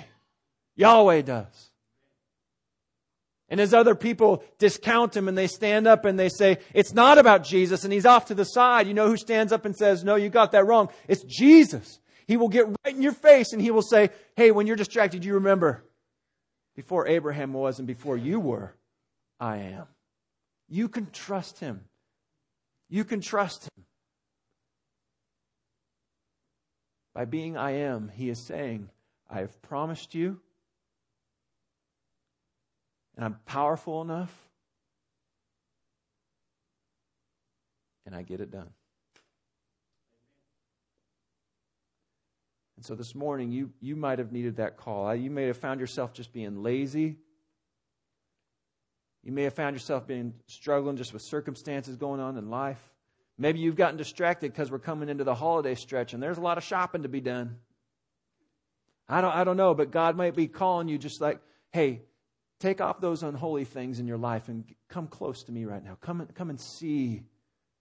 Yahweh 0.76 1.22
does. 1.22 1.71
And 3.52 3.60
as 3.60 3.74
other 3.74 3.94
people 3.94 4.42
discount 4.56 5.14
him 5.14 5.28
and 5.28 5.36
they 5.36 5.46
stand 5.46 5.86
up 5.86 6.06
and 6.06 6.18
they 6.18 6.30
say, 6.30 6.56
it's 6.72 6.94
not 6.94 7.18
about 7.18 7.44
Jesus 7.44 7.84
and 7.84 7.92
he's 7.92 8.06
off 8.06 8.24
to 8.26 8.34
the 8.34 8.46
side, 8.46 8.86
you 8.86 8.94
know 8.94 9.08
who 9.08 9.18
stands 9.18 9.52
up 9.52 9.66
and 9.66 9.76
says, 9.76 10.02
no, 10.02 10.14
you 10.14 10.30
got 10.30 10.52
that 10.52 10.64
wrong. 10.64 10.88
It's 11.06 11.22
Jesus. 11.24 12.00
He 12.26 12.38
will 12.38 12.48
get 12.48 12.66
right 12.66 12.94
in 12.94 13.02
your 13.02 13.12
face 13.12 13.52
and 13.52 13.60
he 13.60 13.70
will 13.70 13.82
say, 13.82 14.08
hey, 14.36 14.52
when 14.52 14.66
you're 14.66 14.74
distracted, 14.74 15.22
you 15.22 15.34
remember 15.34 15.84
before 16.74 17.06
Abraham 17.06 17.52
was 17.52 17.78
and 17.78 17.86
before 17.86 18.16
you 18.16 18.40
were, 18.40 18.74
I 19.38 19.58
am. 19.58 19.84
You 20.70 20.88
can 20.88 21.10
trust 21.10 21.60
him. 21.60 21.82
You 22.88 23.04
can 23.04 23.20
trust 23.20 23.64
him. 23.64 23.84
By 27.14 27.26
being 27.26 27.58
I 27.58 27.72
am, 27.72 28.10
he 28.14 28.30
is 28.30 28.38
saying, 28.38 28.88
I 29.28 29.40
have 29.40 29.60
promised 29.60 30.14
you 30.14 30.40
and 33.16 33.24
I'm 33.24 33.36
powerful 33.46 34.02
enough, 34.02 34.32
and 38.06 38.14
I 38.14 38.22
get 38.22 38.40
it 38.40 38.50
done. 38.50 38.70
And 42.76 42.84
so 42.84 42.94
this 42.94 43.14
morning, 43.14 43.52
you, 43.52 43.70
you 43.80 43.94
might 43.94 44.18
have 44.18 44.32
needed 44.32 44.56
that 44.56 44.76
call. 44.76 45.14
You 45.14 45.30
may 45.30 45.46
have 45.46 45.56
found 45.56 45.78
yourself 45.78 46.12
just 46.12 46.32
being 46.32 46.62
lazy. 46.62 47.16
You 49.22 49.30
may 49.30 49.44
have 49.44 49.54
found 49.54 49.76
yourself 49.76 50.06
being 50.06 50.34
struggling 50.46 50.96
just 50.96 51.12
with 51.12 51.22
circumstances 51.22 51.94
going 51.94 52.18
on 52.18 52.36
in 52.36 52.50
life. 52.50 52.80
Maybe 53.38 53.60
you've 53.60 53.76
gotten 53.76 53.96
distracted 53.96 54.52
because 54.52 54.70
we're 54.70 54.80
coming 54.80 55.08
into 55.08 55.22
the 55.22 55.34
holiday 55.34 55.76
stretch 55.76 56.12
and 56.12 56.22
there's 56.22 56.38
a 56.38 56.40
lot 56.42 56.58
of 56.58 56.64
shopping 56.64 57.04
to 57.04 57.08
be 57.08 57.20
done. 57.20 57.56
I 59.08 59.20
don't, 59.20 59.34
I 59.34 59.44
don't 59.44 59.56
know, 59.56 59.74
but 59.74 59.90
God 59.90 60.16
might 60.16 60.34
be 60.34 60.48
calling 60.48 60.88
you 60.88 60.98
just 60.98 61.20
like, 61.20 61.40
hey, 61.70 62.02
Take 62.62 62.80
off 62.80 63.00
those 63.00 63.24
unholy 63.24 63.64
things 63.64 63.98
in 63.98 64.06
your 64.06 64.18
life 64.18 64.48
and 64.48 64.64
come 64.88 65.08
close 65.08 65.42
to 65.42 65.52
me 65.52 65.64
right 65.64 65.82
now. 65.82 65.98
Come 66.00 66.20
and, 66.20 66.32
come 66.32 66.48
and 66.48 66.60
see 66.60 67.24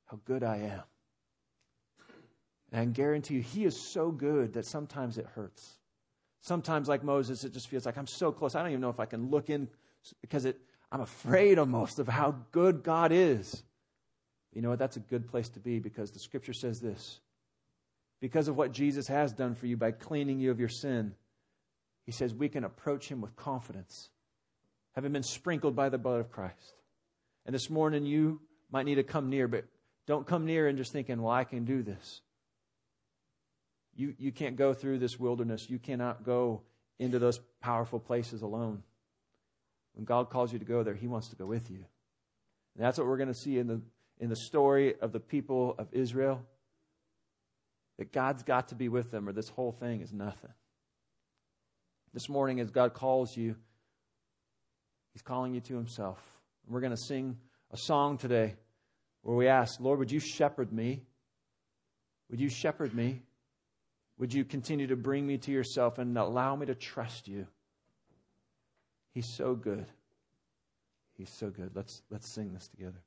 how 0.08 0.20
good 0.26 0.44
I 0.44 0.58
am. 0.58 0.82
And 2.72 2.82
I 2.82 2.86
guarantee 2.86 3.36
you, 3.36 3.42
He 3.44 3.64
is 3.64 3.80
so 3.80 4.10
good 4.10 4.54
that 4.54 4.66
sometimes 4.66 5.20
it 5.20 5.28
hurts. 5.36 5.78
Sometimes, 6.42 6.90
like 6.90 7.04
Moses, 7.04 7.44
it 7.44 7.54
just 7.54 7.68
feels 7.68 7.86
like 7.86 7.96
I'm 7.96 8.08
so 8.08 8.32
close. 8.32 8.56
I 8.56 8.64
don't 8.64 8.72
even 8.72 8.82
know 8.82 8.90
if 8.90 9.00
I 9.00 9.06
can 9.06 9.30
look 9.30 9.52
in 9.52 9.68
because 10.20 10.46
it, 10.46 10.60
I'm 10.92 11.02
afraid 11.02 11.60
almost 11.60 12.00
of 12.00 12.08
how 12.08 12.38
good 12.52 12.82
God 12.82 13.12
is. 13.12 13.62
You 14.52 14.64
know 14.64 14.70
what? 14.70 14.80
That's 14.80 14.98
a 14.98 15.02
good 15.02 15.28
place 15.28 15.50
to 15.50 15.60
be 15.60 15.78
because 15.78 16.10
the 16.10 16.18
scripture 16.18 16.54
says 16.54 16.82
this. 16.82 17.20
Because 18.20 18.48
of 18.48 18.58
what 18.58 18.72
Jesus 18.72 19.08
has 19.10 19.32
done 19.32 19.54
for 19.54 19.68
you 19.68 19.78
by 19.78 19.92
cleaning 19.92 20.40
you 20.40 20.50
of 20.50 20.60
your 20.60 20.70
sin, 20.70 21.14
he 22.08 22.12
says 22.12 22.34
we 22.34 22.50
can 22.50 22.64
approach 22.64 23.08
him 23.10 23.22
with 23.22 23.36
confidence, 23.36 24.10
having 24.94 25.12
been 25.12 25.24
sprinkled 25.24 25.76
by 25.76 25.90
the 25.90 25.98
blood 25.98 26.20
of 26.20 26.32
Christ. 26.32 26.74
And 27.46 27.56
this 27.56 27.70
morning, 27.70 28.06
you 28.06 28.42
might 28.72 28.86
need 28.86 28.96
to 28.96 29.04
come 29.04 29.30
near, 29.30 29.48
but 29.48 29.66
don't 30.08 30.28
come 30.28 30.46
near 30.46 30.68
and 30.68 30.78
just 30.78 30.92
thinking, 30.92 31.22
well, 31.22 31.34
I 31.34 31.44
can 31.44 31.66
do 31.66 31.84
this. 31.84 32.22
You, 33.96 34.14
you 34.18 34.32
can't 34.32 34.56
go 34.56 34.74
through 34.74 35.00
this 35.00 35.20
wilderness. 35.20 35.70
You 35.70 35.80
cannot 35.80 36.24
go 36.24 36.62
into 37.00 37.20
those 37.20 37.40
powerful 37.62 38.00
places 38.00 38.42
alone. 38.42 38.84
When 39.94 40.06
God 40.06 40.30
calls 40.30 40.54
you 40.54 40.60
to 40.60 40.66
go 40.66 40.84
there, 40.84 40.94
He 40.94 41.08
wants 41.08 41.30
to 41.30 41.36
go 41.36 41.46
with 41.46 41.70
you. 41.70 41.84
And 42.76 42.86
that's 42.86 42.98
what 42.98 43.08
we're 43.08 43.18
going 43.18 43.28
to 43.28 43.36
see 43.36 43.58
in 43.58 43.68
the, 43.68 43.82
in 44.20 44.30
the 44.30 44.36
story 44.36 44.96
of 45.02 45.12
the 45.12 45.20
people 45.20 45.76
of 45.78 45.88
Israel. 45.92 46.42
That 47.98 48.14
God's 48.14 48.44
got 48.44 48.70
to 48.70 48.76
be 48.76 48.88
with 48.88 49.12
them, 49.12 49.28
or 49.28 49.34
this 49.34 49.50
whole 49.50 49.74
thing 49.74 50.02
is 50.02 50.14
nothing. 50.14 50.52
This 52.14 52.30
morning, 52.30 52.60
as 52.60 52.72
God 52.72 52.94
calls 52.94 53.36
you, 53.38 53.56
He's 55.14 55.22
calling 55.22 55.54
you 55.54 55.62
to 55.62 55.76
Himself. 55.76 56.20
We're 56.68 56.80
going 56.82 56.96
to 56.96 56.98
sing 56.98 57.38
a 57.72 57.78
song 57.78 58.18
today 58.18 58.56
where 59.24 59.36
we 59.36 59.48
ask, 59.48 59.80
Lord, 59.80 60.00
would 60.00 60.12
you 60.12 60.20
shepherd 60.20 60.72
me? 60.72 61.04
Would 62.30 62.40
you 62.40 62.50
shepherd 62.50 62.94
me? 62.94 63.22
Would 64.18 64.34
you 64.34 64.46
continue 64.46 64.88
to 64.88 64.96
bring 64.96 65.26
me 65.26 65.38
to 65.40 65.52
yourself 65.52 65.98
and 65.98 66.18
allow 66.18 66.56
me 66.56 66.66
to 66.68 66.76
trust 66.76 67.28
you? 67.28 67.48
He's 69.14 69.28
so 69.36 69.56
good. 69.56 69.86
He's 71.18 71.30
so 71.30 71.50
good. 71.50 71.72
Let's, 71.76 72.02
let's 72.10 72.30
sing 72.30 72.54
this 72.54 72.68
together. 72.68 73.02